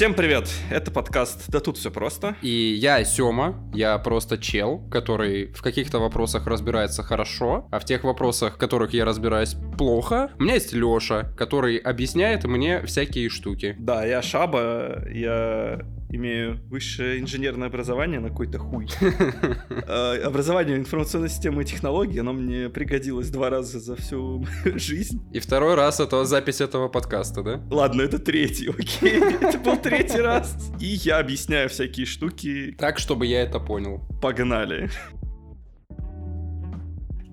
Всем 0.00 0.14
привет! 0.14 0.48
Это 0.70 0.90
подкаст 0.90 1.44
«Да 1.50 1.60
тут 1.60 1.76
все 1.76 1.90
просто». 1.90 2.34
И 2.40 2.48
я 2.48 3.04
Сёма, 3.04 3.70
я 3.74 3.98
просто 3.98 4.38
чел, 4.38 4.78
который 4.90 5.52
в 5.52 5.60
каких-то 5.60 5.98
вопросах 5.98 6.46
разбирается 6.46 7.02
хорошо, 7.02 7.68
а 7.70 7.78
в 7.78 7.84
тех 7.84 8.02
вопросах, 8.02 8.54
в 8.54 8.56
которых 8.56 8.94
я 8.94 9.04
разбираюсь 9.04 9.56
плохо, 9.76 10.30
у 10.38 10.42
меня 10.42 10.54
есть 10.54 10.72
Лёша, 10.72 11.34
который 11.36 11.76
объясняет 11.76 12.44
мне 12.44 12.80
всякие 12.86 13.28
штуки. 13.28 13.76
Да, 13.78 14.06
я 14.06 14.22
Шаба, 14.22 15.06
я 15.12 15.80
имею 16.10 16.60
высшее 16.68 17.20
инженерное 17.20 17.68
образование 17.68 18.20
на 18.20 18.28
какой-то 18.28 18.58
хуй. 18.58 18.88
Э, 19.00 20.20
образование 20.24 20.76
информационной 20.76 21.28
системы 21.28 21.62
и 21.62 21.64
технологий, 21.64 22.18
оно 22.18 22.32
мне 22.32 22.68
пригодилось 22.68 23.30
два 23.30 23.50
раза 23.50 23.80
за 23.80 23.96
всю 23.96 24.44
жизнь. 24.64 25.22
И 25.32 25.38
второй 25.38 25.74
раз 25.74 26.00
это 26.00 26.24
запись 26.24 26.60
этого 26.60 26.88
подкаста, 26.88 27.42
да? 27.42 27.60
Ладно, 27.70 28.02
это 28.02 28.18
третий, 28.18 28.68
окей. 28.68 29.20
Это 29.40 29.58
был 29.58 29.76
третий 29.76 30.20
раз. 30.20 30.56
И 30.80 30.86
я 30.86 31.18
объясняю 31.18 31.68
всякие 31.68 32.06
штуки. 32.06 32.74
Так, 32.78 32.98
чтобы 32.98 33.26
я 33.26 33.42
это 33.42 33.58
понял. 33.58 34.06
Погнали. 34.20 34.90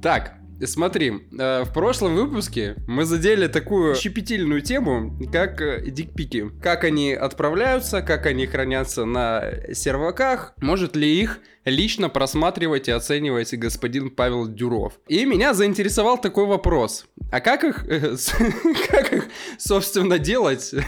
Так, 0.01 0.36
Смотри, 0.65 1.13
э, 1.37 1.63
в 1.63 1.73
прошлом 1.73 2.15
выпуске 2.15 2.75
мы 2.87 3.05
задели 3.05 3.47
такую 3.47 3.95
щепетильную 3.95 4.61
тему, 4.61 5.17
как 5.31 5.61
э, 5.61 5.83
дикпики. 5.89 6.49
Как 6.61 6.83
они 6.83 7.13
отправляются, 7.13 8.01
как 8.01 8.25
они 8.25 8.47
хранятся 8.47 9.05
на 9.05 9.51
серваках, 9.73 10.53
может 10.57 10.95
ли 10.95 11.21
их 11.21 11.39
лично 11.69 12.09
просматривать 12.09 12.87
и 12.87 12.91
оценивать 12.91 13.53
господин 13.53 14.09
Павел 14.09 14.47
Дюров. 14.47 14.93
И 15.07 15.25
меня 15.25 15.53
заинтересовал 15.53 16.19
такой 16.19 16.45
вопрос. 16.45 17.05
А 17.31 17.39
как 17.41 17.63
их, 17.63 17.85
э, 17.87 18.15
как 18.89 19.13
их 19.13 19.25
собственно, 19.57 20.19
делать? 20.19 20.73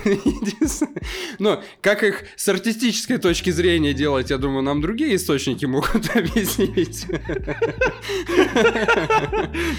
Ну, 1.40 1.62
как 1.82 2.04
их 2.04 2.24
с 2.36 2.48
артистической 2.50 3.18
точки 3.18 3.50
зрения 3.50 3.94
делать, 3.94 4.30
я 4.30 4.38
думаю, 4.38 4.62
нам 4.62 4.82
другие 4.82 5.16
источники 5.16 5.66
могут 5.66 6.10
объяснить. 6.16 7.06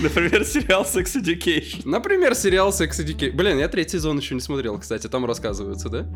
Например, 0.01 0.45
сериал 0.45 0.85
Sex 0.85 1.17
Education. 1.17 1.83
Например, 1.85 2.35
сериал 2.35 2.71
Sex 2.71 2.91
Education. 3.05 3.33
Блин, 3.33 3.59
я 3.59 3.69
третий 3.69 3.93
сезон 3.93 4.19
еще 4.19 4.35
не 4.35 4.41
смотрел, 4.41 4.79
кстати, 4.79 5.07
там 5.09 5.27
рассказывается, 5.27 5.89
да? 5.89 6.07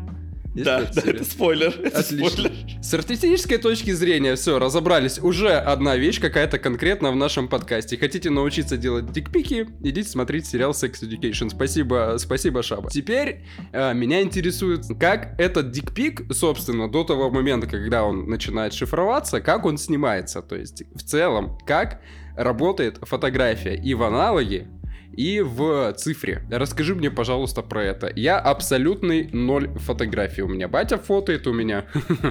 Есть 0.55 0.65
да, 0.65 0.89
да, 0.93 1.01
это 1.05 1.25
спойлер. 1.25 1.75
Это 1.83 1.99
Отлично. 1.99 2.29
Спойлер. 2.29 2.51
С 2.81 2.93
артистической 2.93 3.57
точки 3.57 3.91
зрения, 3.91 4.35
все, 4.35 4.57
разобрались. 4.57 5.19
Уже 5.19 5.51
одна 5.51 5.97
вещь 5.97 6.21
какая-то 6.21 6.59
конкретно 6.59 7.11
в 7.11 7.17
нашем 7.17 7.49
подкасте. 7.49 7.97
Хотите 7.97 8.29
научиться 8.29 8.77
делать 8.77 9.11
дикпики, 9.11 9.67
идите 9.81 10.07
смотреть 10.07 10.45
сериал 10.47 10.71
Sex 10.71 11.03
Education. 11.03 11.49
Спасибо, 11.49 12.15
спасибо, 12.19 12.63
Шаба. 12.63 12.89
Теперь 12.89 13.41
э, 13.73 13.93
меня 13.93 14.21
интересует, 14.21 14.85
как 14.97 15.37
этот 15.39 15.71
дикпик, 15.71 16.33
собственно, 16.33 16.89
до 16.89 17.03
того 17.03 17.29
момента, 17.29 17.67
когда 17.67 18.05
он 18.05 18.29
начинает 18.29 18.73
шифроваться, 18.73 19.41
как 19.41 19.65
он 19.65 19.77
снимается. 19.77 20.41
То 20.41 20.55
есть, 20.55 20.83
в 20.95 21.03
целом, 21.03 21.57
как 21.67 22.01
работает 22.37 22.99
фотография 23.01 23.75
и 23.75 23.93
в 23.93 24.03
аналоге, 24.03 24.67
и 25.13 25.41
в 25.41 25.93
цифре. 25.93 26.43
Расскажи 26.51 26.95
мне, 26.95 27.11
пожалуйста, 27.11 27.61
про 27.61 27.83
это. 27.83 28.11
Я 28.15 28.39
абсолютный 28.39 29.29
ноль 29.31 29.69
фотографий. 29.79 30.41
У 30.41 30.47
меня 30.47 30.67
батя 30.67 30.97
фотоет, 30.97 31.47
у 31.47 31.53
меня... 31.53 31.85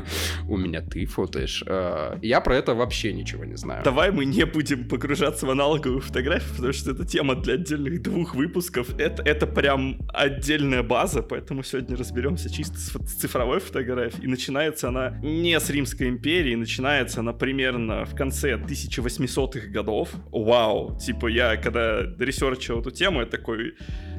у 0.49 0.57
меня 0.57 0.83
ты 0.83 1.07
фотоешь. 1.07 1.65
А, 1.67 2.19
я 2.23 2.41
про 2.41 2.57
это 2.57 2.75
вообще 2.75 3.13
ничего 3.13 3.45
не 3.45 3.57
знаю. 3.57 3.85
Давай 3.85 4.11
мы 4.11 4.25
не 4.25 4.45
будем 4.45 4.89
погружаться 4.89 5.47
в 5.47 5.51
аналоговую 5.51 6.01
фотографию, 6.01 6.51
потому 6.55 6.73
что 6.73 6.91
это 6.91 7.05
тема 7.07 7.35
для 7.37 7.55
отдельных 7.55 8.03
двух 8.03 8.35
выпусков. 8.35 8.99
Это, 8.99 9.23
это 9.23 9.47
прям 9.47 10.01
отдельная 10.13 10.83
база, 10.83 11.23
поэтому 11.23 11.63
сегодня 11.63 11.97
разберемся 11.97 12.53
чисто 12.53 12.79
с, 12.79 12.91
с 12.91 13.15
цифровой 13.15 13.61
фотографией. 13.61 14.25
И 14.25 14.27
начинается 14.27 14.89
она 14.89 15.19
не 15.23 15.59
с 15.59 15.71
Римской 15.71 16.09
империи, 16.09 16.55
начинается 16.55 17.21
она 17.21 17.33
примерно 17.33 18.05
в 18.05 18.15
конце 18.15 18.55
1800-х 18.55 19.69
годов. 19.69 20.11
Вау! 20.31 20.99
Типа 20.99 21.29
я, 21.29 21.57
когда 21.57 22.03
research 22.19 22.63
ил 22.63 22.74
начал 22.75 22.81
эту 22.81 22.91
тему, 22.91 23.21
я 23.21 23.27
такой, 23.27 23.75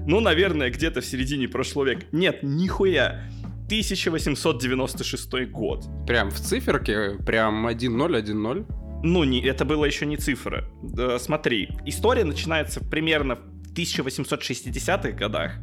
ну, 0.08 0.20
наверное, 0.20 0.70
где-то 0.70 1.02
в 1.02 1.06
середине 1.06 1.48
прошлого 1.48 1.86
века. 1.86 2.06
Нет, 2.12 2.40
нихуя. 2.44 3.22
1896 3.66 5.52
год. 5.52 5.86
Прям 6.08 6.30
в 6.30 6.40
циферке? 6.40 7.18
Прям 7.26 7.68
1-0-1-0? 7.68 8.66
Ну, 9.04 9.24
не, 9.24 9.42
это 9.42 9.66
было 9.66 9.86
еще 9.86 10.06
не 10.06 10.18
цифра. 10.18 10.66
Да, 10.84 11.20
смотри, 11.20 11.70
история 11.86 12.24
начинается 12.24 12.80
примерно 12.80 13.36
в 13.36 13.74
1860-х 13.74 15.12
годах, 15.12 15.54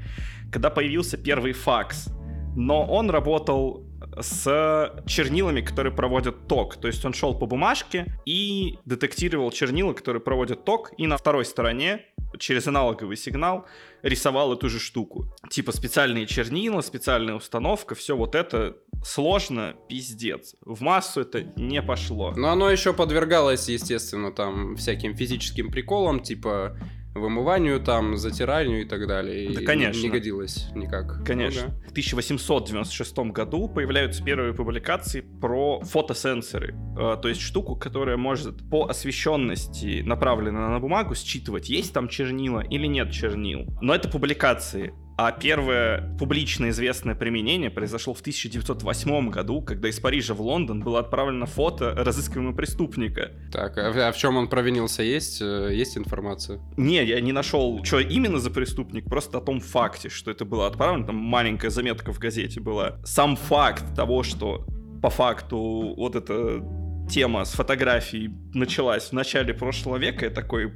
когда 0.51 0.71
появился 0.71 1.17
первый 1.17 1.53
факс. 1.53 2.09
Но 2.57 2.85
он 2.85 3.11
работал 3.11 3.87
с 4.19 5.03
чернилами, 5.07 5.61
которые 5.61 5.93
проводят 5.93 6.47
ток. 6.49 6.77
То 6.77 6.89
есть 6.89 7.05
он 7.05 7.13
шел 7.13 7.35
по 7.35 7.47
бумажке 7.47 8.07
и 8.27 8.79
детектировал 8.85 9.51
чернила, 9.51 9.93
которые 9.93 10.23
проводят 10.23 10.65
ток, 10.65 10.93
и 10.99 11.07
на 11.07 11.17
второй 11.17 11.45
стороне 11.45 12.07
через 12.39 12.67
аналоговый 12.67 13.17
сигнал 13.17 13.67
рисовал 14.03 14.53
эту 14.53 14.69
же 14.69 14.79
штуку. 14.79 15.27
Типа 15.51 15.73
специальные 15.73 16.27
чернила, 16.27 16.81
специальная 16.81 17.35
установка, 17.35 17.95
все 17.95 18.17
вот 18.17 18.35
это 18.35 18.77
сложно, 19.05 19.75
пиздец. 19.89 20.55
В 20.61 20.83
массу 20.83 21.21
это 21.21 21.43
не 21.57 21.83
пошло. 21.83 22.33
Но 22.37 22.51
оно 22.51 22.71
еще 22.71 22.93
подвергалось, 22.93 23.69
естественно, 23.69 24.33
там 24.33 24.77
всяким 24.77 25.15
физическим 25.15 25.71
приколам, 25.71 26.21
типа 26.21 26.77
вымыванию, 27.15 27.81
там, 27.81 28.17
затиранию 28.17 28.83
и 28.83 28.85
так 28.85 29.07
далее. 29.07 29.53
Да, 29.53 29.61
и 29.61 29.65
конечно. 29.65 30.03
Не 30.03 30.09
годилось 30.09 30.69
никак. 30.75 31.25
Конечно. 31.25 31.67
Ну, 31.67 31.69
да. 31.69 31.89
В 31.89 31.91
1896 31.91 33.19
году 33.33 33.69
появляются 33.69 34.23
первые 34.23 34.55
публикации 34.55 35.21
про 35.21 35.81
фотосенсоры. 35.83 36.75
Э, 36.99 37.17
то 37.21 37.29
есть 37.29 37.41
штуку, 37.41 37.77
которая 37.77 38.17
может 38.17 38.69
по 38.71 38.87
освещенности, 38.87 40.03
направленной 40.03 40.69
на 40.69 40.81
бумагу, 40.81 41.15
считывать, 41.15 41.69
есть 41.69 41.93
там 41.93 42.09
чернила 42.09 42.61
или 42.61 42.87
нет 42.87 43.11
чернил. 43.11 43.67
Но 43.81 43.95
это 43.95 44.09
публикации. 44.09 44.95
А 45.17 45.33
первое 45.33 46.17
публично 46.19 46.71
известное 46.71 47.15
применение 47.15 47.71
произошло 47.71 48.15
в 48.15 48.21
1908 48.21 49.31
году, 49.31 49.63
когда 49.63 49.89
из 49.89 50.01
Парижа 50.01 50.35
в 50.35 50.41
Лондон 50.41 50.81
было 50.81 51.01
отправлено 51.01 51.47
фото 51.47 51.95
разыскиваемого 51.95 52.55
преступника. 52.55 53.33
Так, 53.51 53.77
а, 53.79 54.09
а 54.09 54.13
в 54.13 54.17
чем 54.17 54.37
он 54.37 54.49
провинился? 54.49 55.03
Есть, 55.03 55.43
э, 55.43 55.71
есть 55.73 55.97
информация? 55.99 56.61
Не, 56.77 57.05
я 57.05 57.21
не 57.21 57.33
нашел, 57.33 57.85
что 57.85 58.01
именно 58.01 58.39
за 58.39 58.51
преступник, 58.51 59.05
просто 59.05 59.39
о 59.39 59.41
том 59.41 59.61
факте, 59.61 60.09
что 60.09 60.31
это 60.31 60.45
было 60.45 60.67
отправлено. 60.67 61.07
Там 61.07 61.17
маленькая 61.17 61.71
заметка 61.71 62.13
в 62.13 62.19
газете 62.19 62.61
была. 62.61 62.99
Сам 63.05 63.37
факт 63.37 63.85
того, 63.95 64.23
что 64.23 64.67
по 65.03 65.11
факту 65.11 65.95
вот 65.97 66.17
эта 66.17 66.63
тема 67.11 67.45
с 67.45 67.53
фотографией 67.53 68.31
началась 68.55 69.09
в 69.09 69.13
начале 69.13 69.53
прошлого 69.53 69.97
века, 69.97 70.27
я 70.27 70.31
такой, 70.31 70.73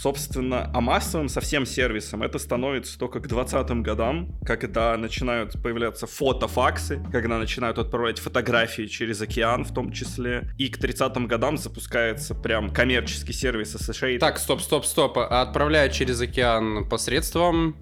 Собственно, 0.00 0.70
а 0.72 0.80
массовым 0.80 1.28
совсем 1.28 1.66
сервисом 1.66 2.22
это 2.22 2.38
становится 2.38 2.98
только 2.98 3.20
к 3.20 3.26
20-м 3.26 3.82
годам, 3.82 4.30
когда 4.46 4.96
начинают 4.96 5.62
появляться 5.62 6.06
фотофаксы, 6.06 7.02
когда 7.12 7.36
начинают 7.36 7.76
отправлять 7.76 8.18
фотографии 8.18 8.86
через 8.86 9.20
океан 9.20 9.62
в 9.62 9.74
том 9.74 9.92
числе. 9.92 10.54
И 10.56 10.68
к 10.68 10.82
30-м 10.82 11.26
годам 11.26 11.58
запускается 11.58 12.34
прям 12.34 12.70
коммерческий 12.70 13.34
сервис 13.34 13.74
Associated. 13.74 14.20
Так, 14.20 14.38
стоп, 14.38 14.62
стоп, 14.62 14.86
стоп. 14.86 15.18
А 15.18 15.42
отправляют 15.42 15.92
через 15.92 16.18
океан 16.22 16.88
посредством 16.88 17.76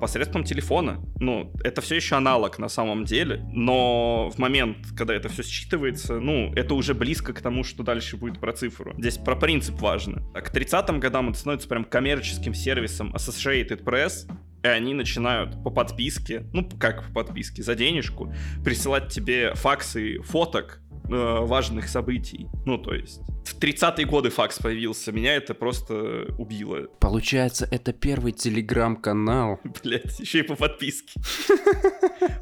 посредством 0.00 0.44
телефона. 0.44 1.02
Ну, 1.18 1.52
это 1.62 1.80
все 1.80 1.96
еще 1.96 2.16
аналог 2.16 2.58
на 2.58 2.68
самом 2.68 3.04
деле, 3.04 3.44
но 3.52 4.30
в 4.30 4.38
момент, 4.38 4.78
когда 4.96 5.14
это 5.14 5.28
все 5.28 5.42
считывается, 5.42 6.20
ну, 6.20 6.52
это 6.54 6.74
уже 6.74 6.94
близко 6.94 7.32
к 7.32 7.40
тому, 7.40 7.64
что 7.64 7.82
дальше 7.82 8.16
будет 8.16 8.40
про 8.40 8.52
цифру. 8.52 8.94
Здесь 8.98 9.18
про 9.18 9.36
принцип 9.36 9.80
важно. 9.80 10.22
К 10.32 10.54
30-м 10.54 11.00
годам 11.00 11.30
это 11.30 11.38
становится 11.38 11.68
прям 11.68 11.84
коммерческим 11.84 12.54
сервисом 12.54 13.14
Associated 13.14 13.82
Press, 13.82 14.30
и 14.64 14.66
они 14.66 14.94
начинают 14.94 15.62
по 15.62 15.70
подписке, 15.70 16.46
ну, 16.54 16.66
как 16.78 17.04
по 17.08 17.24
подписке, 17.24 17.62
за 17.62 17.74
денежку, 17.74 18.32
присылать 18.64 19.12
тебе 19.12 19.52
факсы 19.54 20.20
фоток 20.22 20.80
э, 20.80 20.83
важных 21.08 21.88
событий. 21.88 22.48
Ну, 22.64 22.78
то 22.78 22.94
есть, 22.94 23.20
в 23.44 23.58
30-е 23.58 24.06
годы 24.06 24.30
факс 24.30 24.58
появился, 24.58 25.12
меня 25.12 25.34
это 25.34 25.54
просто 25.54 26.26
убило. 26.38 26.88
Получается, 27.00 27.68
это 27.70 27.92
первый 27.92 28.32
телеграм-канал. 28.32 29.60
Блять, 29.84 30.18
еще 30.18 30.40
и 30.40 30.42
по 30.42 30.56
подписке. 30.56 31.20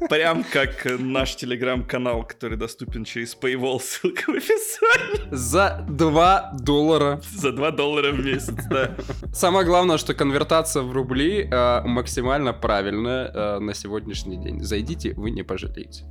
Прям 0.09 0.43
как 0.43 0.87
наш 0.99 1.35
телеграм-канал, 1.35 2.23
который 2.25 2.57
доступен 2.57 3.03
через 3.03 3.37
Paywall, 3.39 3.79
ссылка 3.81 4.31
в 4.31 4.35
описании. 4.35 5.27
За 5.31 5.85
2 5.89 6.53
доллара. 6.59 7.21
За 7.31 7.51
2 7.51 7.71
доллара 7.71 8.11
в 8.11 8.23
месяц, 8.23 8.55
да. 8.69 8.95
Самое 9.33 9.65
главное, 9.65 9.97
что 9.97 10.13
конвертация 10.13 10.83
в 10.83 10.91
рубли 10.91 11.47
э, 11.49 11.81
максимально 11.85 12.53
правильная 12.53 13.27
э, 13.27 13.59
на 13.59 13.73
сегодняшний 13.73 14.37
день. 14.37 14.61
Зайдите, 14.61 15.13
вы 15.15 15.31
не 15.31 15.43
пожалеете. 15.43 16.05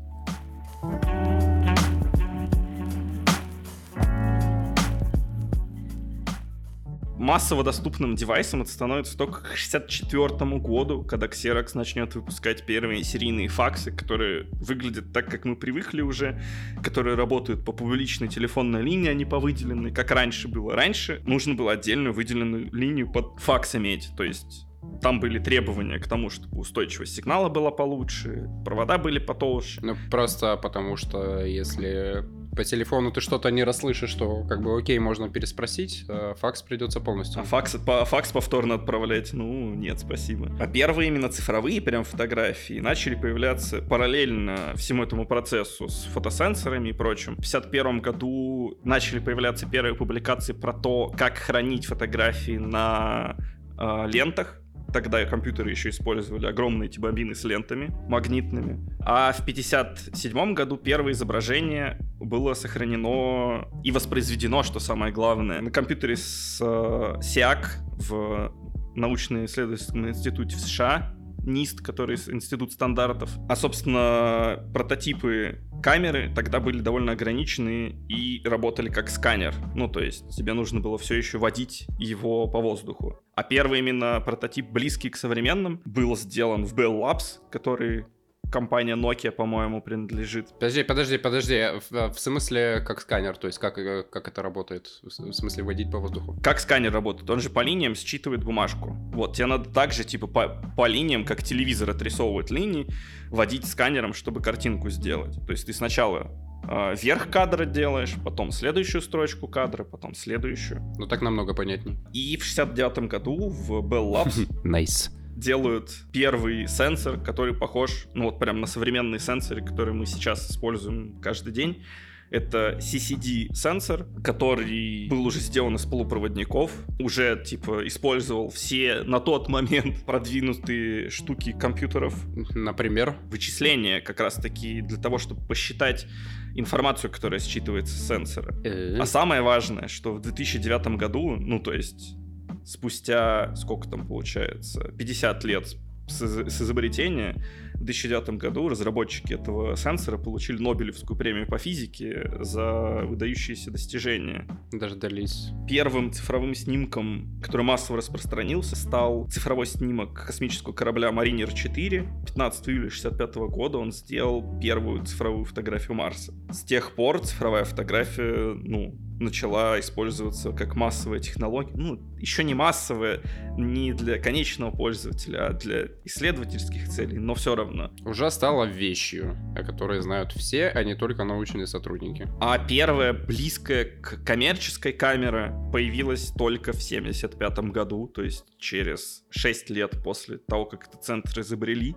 Массово 7.22 7.62
доступным 7.62 8.16
девайсом 8.16 8.62
это 8.62 8.70
становится 8.70 9.16
только 9.16 9.42
к 9.42 9.56
64 9.56 10.28
году, 10.58 11.04
когда 11.04 11.28
Xerox 11.28 11.70
начнет 11.74 12.14
выпускать 12.14 12.66
первые 12.66 13.04
серийные 13.04 13.48
факсы, 13.48 13.92
которые 13.92 14.48
выглядят 14.50 15.12
так, 15.12 15.30
как 15.30 15.44
мы 15.44 15.54
привыкли 15.54 16.02
уже, 16.02 16.42
которые 16.82 17.14
работают 17.14 17.64
по 17.64 17.72
публичной 17.72 18.28
телефонной 18.28 18.82
линии, 18.82 19.08
а 19.08 19.14
не 19.14 19.24
по 19.24 19.38
выделенной, 19.38 19.92
как 19.92 20.10
раньше 20.10 20.48
было. 20.48 20.74
Раньше 20.74 21.22
нужно 21.24 21.54
было 21.54 21.72
отдельную 21.72 22.12
выделенную 22.12 22.72
линию 22.72 23.10
под 23.10 23.38
факс 23.38 23.76
иметь, 23.76 24.10
то 24.16 24.24
есть 24.24 24.66
там 25.00 25.20
были 25.20 25.38
требования 25.38 25.98
к 26.00 26.08
тому, 26.08 26.28
чтобы 26.28 26.58
устойчивость 26.58 27.14
сигнала 27.14 27.48
была 27.48 27.70
получше, 27.70 28.48
провода 28.64 28.98
были 28.98 29.20
потолще. 29.20 29.80
Ну, 29.80 29.96
просто 30.10 30.56
потому 30.56 30.96
что 30.96 31.44
если 31.44 32.24
по 32.54 32.64
телефону 32.64 33.10
ты 33.10 33.20
что-то 33.20 33.50
не 33.50 33.64
расслышишь, 33.64 34.14
то 34.14 34.44
как 34.44 34.62
бы 34.62 34.78
окей, 34.78 34.98
можно 34.98 35.28
переспросить, 35.28 36.04
а 36.08 36.34
факс 36.34 36.62
придется 36.62 37.00
полностью. 37.00 37.40
А 37.40 37.44
факс, 37.44 37.76
по, 37.84 38.04
факс 38.04 38.30
повторно 38.32 38.74
отправлять? 38.74 39.32
Ну, 39.32 39.74
нет, 39.74 40.00
спасибо. 40.00 40.50
А 40.60 40.66
первые 40.66 41.08
именно 41.08 41.28
цифровые 41.28 41.80
прям 41.80 42.04
фотографии 42.04 42.80
начали 42.80 43.14
появляться 43.14 43.80
параллельно 43.80 44.74
всему 44.76 45.02
этому 45.02 45.26
процессу 45.26 45.88
с 45.88 46.04
фотосенсорами 46.04 46.90
и 46.90 46.92
прочим. 46.92 47.34
В 47.36 47.40
51 47.40 48.00
году 48.00 48.78
начали 48.84 49.18
появляться 49.18 49.66
первые 49.66 49.94
публикации 49.94 50.52
про 50.52 50.72
то, 50.72 51.12
как 51.16 51.38
хранить 51.38 51.86
фотографии 51.86 52.58
на 52.58 53.36
э, 53.78 54.06
лентах 54.08 54.61
Тогда 54.92 55.24
компьютеры 55.24 55.70
еще 55.70 55.88
использовали 55.88 56.46
огромные 56.46 56.88
эти 56.88 56.98
бобины 56.98 57.34
с 57.34 57.44
лентами 57.44 57.94
магнитными. 58.08 58.78
А 59.00 59.32
в 59.32 59.44
57 59.44 60.54
году 60.54 60.76
первое 60.76 61.12
изображение 61.12 61.98
было 62.20 62.54
сохранено 62.54 63.68
и 63.82 63.90
воспроизведено, 63.90 64.62
что 64.62 64.80
самое 64.80 65.12
главное, 65.12 65.60
на 65.60 65.70
компьютере 65.70 66.16
с 66.16 66.58
э, 66.60 66.64
SIAC 66.64 67.66
в 68.08 68.52
научно-исследовательском 68.94 70.08
институте 70.08 70.56
в 70.56 70.60
США 70.60 71.14
НИСТ, 71.44 71.80
который 71.80 72.16
институт 72.16 72.72
стандартов. 72.72 73.30
А, 73.48 73.56
собственно, 73.56 74.68
прототипы 74.72 75.60
камеры 75.82 76.32
тогда 76.34 76.60
были 76.60 76.80
довольно 76.80 77.12
ограничены 77.12 77.96
и 78.08 78.40
работали 78.44 78.88
как 78.88 79.10
сканер. 79.10 79.54
Ну, 79.74 79.88
то 79.88 80.00
есть 80.00 80.28
тебе 80.36 80.52
нужно 80.52 80.80
было 80.80 80.98
все 80.98 81.14
еще 81.14 81.38
водить 81.38 81.86
его 81.98 82.46
по 82.46 82.60
воздуху. 82.60 83.20
А 83.34 83.42
первый 83.42 83.80
именно 83.80 84.20
прототип, 84.20 84.70
близкий 84.70 85.10
к 85.10 85.16
современным, 85.16 85.82
был 85.84 86.16
сделан 86.16 86.64
в 86.64 86.74
Bell 86.74 87.00
Labs, 87.00 87.40
который 87.50 88.06
компания 88.52 88.94
Nokia, 88.94 89.32
по-моему, 89.32 89.82
принадлежит. 89.82 90.50
Подожди, 90.54 90.84
подожди, 90.84 91.18
подожди. 91.18 91.66
В, 91.90 92.12
в 92.12 92.18
смысле, 92.20 92.82
как 92.86 93.00
сканер? 93.00 93.36
То 93.36 93.48
есть, 93.48 93.58
как, 93.58 93.78
э, 93.78 94.04
как 94.04 94.28
это 94.28 94.42
работает? 94.42 95.00
В 95.02 95.10
смысле, 95.10 95.64
водить 95.64 95.90
по 95.90 95.98
воздуху? 95.98 96.38
Как 96.42 96.60
сканер 96.60 96.92
работает? 96.92 97.28
Он 97.30 97.40
же 97.40 97.50
по 97.50 97.60
линиям 97.60 97.94
считывает 97.94 98.44
бумажку. 98.44 98.90
Вот, 99.12 99.34
тебе 99.34 99.46
надо 99.46 99.70
также, 99.70 100.04
типа, 100.04 100.26
по, 100.26 100.62
по 100.76 100.86
линиям, 100.86 101.24
как 101.24 101.42
телевизор 101.42 101.90
отрисовывает 101.90 102.50
линии, 102.50 102.86
водить 103.30 103.66
сканером, 103.66 104.12
чтобы 104.12 104.40
картинку 104.40 104.90
сделать. 104.90 105.34
То 105.46 105.52
есть, 105.52 105.66
ты 105.66 105.72
сначала 105.72 106.30
э, 106.68 106.94
верх 107.02 107.30
кадра 107.30 107.64
делаешь, 107.64 108.14
потом 108.22 108.52
следующую 108.52 109.02
строчку 109.02 109.48
кадра, 109.48 109.82
потом 109.82 110.14
следующую. 110.14 110.80
Ну, 110.98 111.06
так 111.08 111.22
намного 111.22 111.54
понятней. 111.54 111.96
И 112.12 112.36
в 112.36 112.44
69 112.44 113.08
году 113.08 113.48
в 113.48 113.72
Bell 113.80 114.12
Labs... 114.12 114.48
Nice 114.64 115.10
делают 115.36 115.90
первый 116.12 116.66
сенсор, 116.68 117.18
который 117.18 117.54
похож, 117.54 118.06
ну 118.14 118.24
вот 118.24 118.38
прям 118.38 118.60
на 118.60 118.66
современные 118.66 119.18
сенсоры, 119.18 119.64
которые 119.64 119.94
мы 119.94 120.06
сейчас 120.06 120.50
используем 120.50 121.20
каждый 121.20 121.52
день. 121.52 121.84
Это 122.32 122.78
CCD-сенсор, 122.80 124.06
который 124.24 125.06
был 125.10 125.26
уже 125.26 125.38
сделан 125.38 125.76
из 125.76 125.84
полупроводников, 125.84 126.72
уже, 126.98 127.42
типа, 127.44 127.86
использовал 127.86 128.48
все 128.48 129.02
на 129.02 129.20
тот 129.20 129.50
момент 129.50 130.02
продвинутые 130.06 131.10
штуки 131.10 131.52
компьютеров. 131.52 132.14
Например? 132.54 133.18
Вычисления 133.24 134.00
как 134.00 134.20
раз-таки 134.20 134.80
для 134.80 134.96
того, 134.96 135.18
чтобы 135.18 135.46
посчитать 135.46 136.06
информацию, 136.54 137.10
которая 137.10 137.38
считывается 137.38 137.88
с 137.88 138.08
сенсора. 138.08 138.54
Э. 138.64 138.96
А 138.98 139.04
самое 139.04 139.42
важное, 139.42 139.88
что 139.88 140.14
в 140.14 140.22
2009 140.22 140.96
году, 140.96 141.36
ну, 141.36 141.60
то 141.60 141.74
есть 141.74 142.16
спустя, 142.64 143.54
сколько 143.56 143.88
там 143.88 144.06
получается, 144.06 144.80
50 144.96 145.44
лет 145.44 145.66
с, 146.08 146.20
с 146.20 146.62
изобретения, 146.62 147.42
в 147.82 147.84
2009 147.84 148.38
году 148.38 148.68
разработчики 148.68 149.34
этого 149.34 149.76
сенсора 149.76 150.16
получили 150.16 150.62
Нобелевскую 150.62 151.18
премию 151.18 151.48
по 151.48 151.58
физике 151.58 152.30
за 152.40 153.02
выдающиеся 153.04 153.72
достижения. 153.72 154.46
Дождались. 154.70 155.48
Первым 155.68 156.12
цифровым 156.12 156.54
снимком, 156.54 157.40
который 157.42 157.62
массово 157.62 157.98
распространился, 157.98 158.76
стал 158.76 159.28
цифровой 159.28 159.66
снимок 159.66 160.26
космического 160.26 160.72
корабля 160.72 161.10
Mariner 161.10 161.52
4. 161.52 162.08
15 162.26 162.68
июля 162.68 162.86
1965 162.86 163.34
года 163.50 163.78
он 163.78 163.90
сделал 163.90 164.60
первую 164.60 165.04
цифровую 165.04 165.44
фотографию 165.44 165.96
Марса. 165.96 166.32
С 166.50 166.62
тех 166.62 166.94
пор 166.94 167.18
цифровая 167.18 167.64
фотография, 167.64 168.54
ну, 168.54 168.96
начала 169.22 169.78
использоваться 169.80 170.52
как 170.52 170.76
массовая 170.76 171.20
технология. 171.20 171.72
Ну, 171.74 172.00
еще 172.18 172.44
не 172.44 172.54
массовая, 172.54 173.20
не 173.56 173.92
для 173.92 174.18
конечного 174.18 174.70
пользователя, 174.70 175.48
а 175.48 175.52
для 175.52 175.88
исследовательских 176.04 176.88
целей, 176.88 177.18
но 177.18 177.34
все 177.34 177.54
равно. 177.54 177.71
Уже 178.04 178.30
стала 178.30 178.64
вещью, 178.64 179.36
о 179.56 179.62
которой 179.62 180.00
знают 180.00 180.32
все, 180.32 180.68
а 180.68 180.84
не 180.84 180.94
только 180.94 181.24
научные 181.24 181.66
сотрудники. 181.66 182.28
А 182.40 182.58
первая 182.58 183.12
близкая 183.12 183.84
к 183.84 184.24
коммерческой 184.24 184.92
камера 184.92 185.54
появилась 185.72 186.32
только 186.36 186.72
в 186.72 186.82
75 186.82 187.58
году, 187.70 188.08
то 188.08 188.22
есть 188.22 188.44
через 188.58 189.24
6 189.30 189.70
лет 189.70 190.02
после 190.02 190.38
того, 190.38 190.66
как 190.66 190.88
этот 190.88 191.02
центр 191.02 191.40
изобрели. 191.40 191.96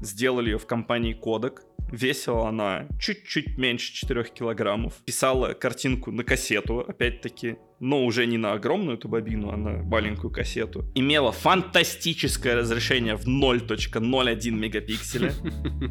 Сделали 0.00 0.50
ее 0.50 0.58
в 0.58 0.66
компании 0.66 1.18
Kodak. 1.18 1.60
Весила 1.90 2.48
она 2.48 2.88
чуть-чуть 2.98 3.58
меньше 3.58 3.92
4 3.92 4.24
килограммов. 4.24 4.94
Писала 5.04 5.52
картинку 5.52 6.10
на 6.10 6.24
кассету, 6.24 6.80
опять-таки, 6.80 7.58
но 7.78 8.04
уже 8.04 8.26
не 8.26 8.38
на 8.38 8.52
огромную 8.54 8.98
эту 8.98 9.08
бобину, 9.08 9.50
а 9.50 9.56
на 9.56 9.82
маленькую 9.82 10.32
кассету. 10.32 10.84
Имела 10.94 11.30
фантастическое 11.30 12.56
разрешение 12.56 13.16
в 13.16 13.26
0.01 13.26 14.50
мегапикселя. 14.50 15.32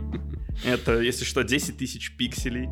Это, 0.66 1.00
если 1.00 1.24
что, 1.24 1.44
10 1.44 1.78
тысяч 1.78 2.16
пикселей. 2.18 2.68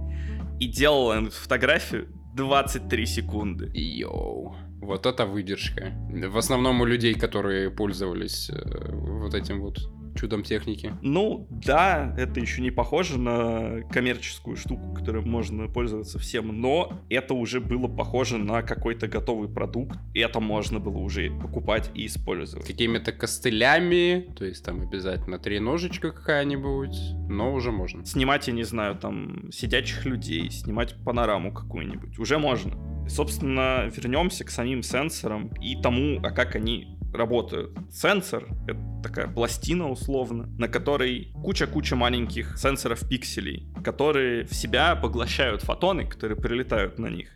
И 0.60 0.68
делала 0.68 1.30
фотографию 1.30 2.08
23 2.36 3.06
секунды. 3.06 3.72
Йоу. 3.74 4.56
Вот 4.82 5.06
это 5.06 5.26
выдержка. 5.26 5.94
В 6.10 6.38
основном 6.38 6.82
у 6.82 6.86
людей, 6.86 7.14
которые 7.14 7.72
пользовались 7.72 8.50
э, 8.50 8.92
вот 8.92 9.34
этим 9.34 9.62
вот 9.62 9.78
чудом 10.16 10.44
техники. 10.44 10.94
Ну, 11.02 11.48
да, 11.50 12.14
это 12.18 12.40
еще 12.40 12.62
не 12.62 12.72
похоже 12.72 13.20
на 13.20 13.82
коммерческую 13.92 14.58
штуку, 14.58 14.94
которой 14.94 15.24
можно 15.24 15.68
пользоваться 15.68 16.20
всем, 16.20 16.62
но 16.62 17.00
это 17.10 17.34
уже 17.34 17.60
было 17.60 17.88
похоже 17.88 18.38
на 18.38 18.62
какой-то 18.62 19.08
готовый 19.08 19.50
продукт, 19.50 19.98
и 20.14 20.20
это 20.20 20.40
можно 20.40 20.80
было 20.80 20.98
уже 20.98 21.32
покупать 21.32 21.92
и 21.94 22.06
использовать. 22.06 22.66
Какими-то 22.66 23.12
костылями, 23.12 24.28
то 24.36 24.46
есть 24.46 24.64
там 24.64 24.82
обязательно 24.82 25.40
три 25.40 25.60
ножичка 25.60 26.12
какая-нибудь, 26.12 26.98
но 27.30 27.54
уже 27.54 27.72
можно. 27.72 28.06
Снимать, 28.06 28.48
я 28.48 28.54
не 28.54 28.64
знаю, 28.64 28.96
там 28.96 29.52
сидячих 29.52 30.06
людей, 30.06 30.50
снимать 30.52 30.96
панораму 31.04 31.54
какую-нибудь, 31.54 32.20
уже 32.20 32.38
можно. 32.38 32.78
Собственно, 33.08 33.92
вернемся 33.94 34.46
к 34.46 34.50
самим 34.50 34.82
сенсорам 34.82 35.50
и 35.62 35.76
тому, 35.82 36.20
а 36.24 36.32
как 36.32 36.56
они 36.56 36.93
работают. 37.14 37.78
Сенсор— 37.92 38.48
это 38.68 38.80
такая 39.04 39.28
пластина 39.28 39.90
условно, 39.90 40.48
на 40.58 40.68
которой 40.68 41.32
куча-куча 41.44 41.96
маленьких 41.96 42.58
сенсоров 42.58 43.08
пикселей, 43.08 43.72
которые 43.84 44.46
в 44.46 44.54
себя 44.54 44.96
поглощают 44.96 45.62
фотоны, 45.62 46.06
которые 46.06 46.40
прилетают 46.40 47.00
на 47.00 47.08
них, 47.08 47.30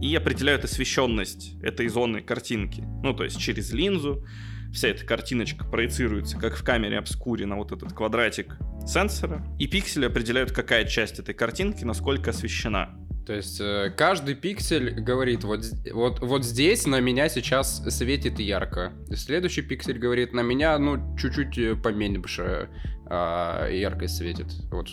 и 0.00 0.14
определяют 0.16 0.64
освещенность 0.64 1.54
этой 1.62 1.88
зоны 1.88 2.20
картинки. 2.20 2.82
Ну, 3.02 3.14
то 3.14 3.24
есть 3.24 3.38
через 3.38 3.72
линзу 3.72 4.26
вся 4.72 4.88
эта 4.88 5.04
картиночка 5.04 5.64
проецируется, 5.64 6.38
как 6.38 6.56
в 6.56 6.64
камере 6.64 6.98
обскуре, 6.98 7.46
на 7.46 7.56
вот 7.56 7.72
этот 7.72 7.92
квадратик 7.92 8.56
сенсора, 8.86 9.44
и 9.58 9.66
пиксели 9.68 10.06
определяют, 10.06 10.52
какая 10.52 10.84
часть 10.86 11.18
этой 11.18 11.34
картинки 11.34 11.84
насколько 11.84 12.30
освещена. 12.30 12.98
То 13.26 13.34
есть 13.34 13.60
э, 13.60 13.92
каждый 13.96 14.34
пиксель 14.34 15.00
говорит, 15.00 15.44
вот, 15.44 15.64
вот, 15.92 16.20
вот 16.20 16.44
здесь 16.44 16.86
на 16.86 17.00
меня 17.00 17.28
сейчас 17.28 17.82
светит 17.96 18.40
ярко. 18.40 18.92
Следующий 19.14 19.62
пиксель 19.62 19.98
говорит, 19.98 20.32
на 20.32 20.40
меня, 20.40 20.76
ну, 20.78 21.16
чуть-чуть 21.16 21.56
э, 21.58 21.76
поменьше 21.76 22.68
а, 23.06 23.68
яркость 23.68 24.16
светит. 24.16 24.46
Вот, 24.70 24.88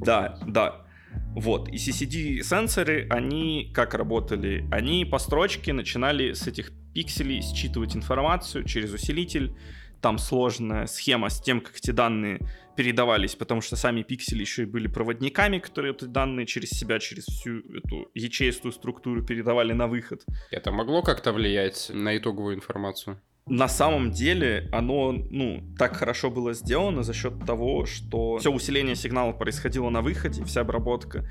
да, 0.00 0.38
да. 0.46 0.86
Вот, 1.34 1.68
и 1.68 1.76
CCD-сенсоры, 1.76 3.06
они 3.10 3.70
как 3.74 3.94
работали? 3.94 4.66
Они 4.70 5.04
по 5.04 5.18
строчке 5.18 5.72
начинали 5.72 6.32
с 6.32 6.46
этих 6.46 6.72
пикселей 6.94 7.42
считывать 7.42 7.94
информацию 7.94 8.64
через 8.64 8.92
усилитель, 8.92 9.54
там 10.00 10.18
сложная 10.18 10.86
схема 10.86 11.28
с 11.28 11.40
тем, 11.40 11.60
как 11.60 11.76
эти 11.76 11.90
данные 11.90 12.40
передавались, 12.76 13.34
потому 13.34 13.60
что 13.60 13.76
сами 13.76 14.02
пиксели 14.02 14.40
еще 14.40 14.62
и 14.62 14.66
были 14.66 14.86
проводниками, 14.86 15.58
которые 15.58 15.94
эти 15.94 16.04
данные 16.04 16.46
через 16.46 16.70
себя, 16.70 16.98
через 17.00 17.24
всю 17.24 17.58
эту 17.60 18.10
ячеистую 18.14 18.72
структуру 18.72 19.24
передавали 19.24 19.72
на 19.72 19.88
выход. 19.88 20.24
Это 20.50 20.70
могло 20.70 21.02
как-то 21.02 21.32
влиять 21.32 21.90
на 21.92 22.16
итоговую 22.16 22.54
информацию? 22.54 23.20
на 23.48 23.68
самом 23.68 24.10
деле 24.10 24.68
оно, 24.72 25.12
ну, 25.12 25.62
так 25.78 25.96
хорошо 25.96 26.30
было 26.30 26.52
сделано 26.52 27.02
за 27.02 27.14
счет 27.14 27.32
того, 27.46 27.86
что 27.86 28.38
все 28.38 28.50
усиление 28.50 28.94
сигнала 28.94 29.32
происходило 29.32 29.88
на 29.90 30.02
выходе, 30.02 30.44
вся 30.44 30.60
обработка, 30.60 31.28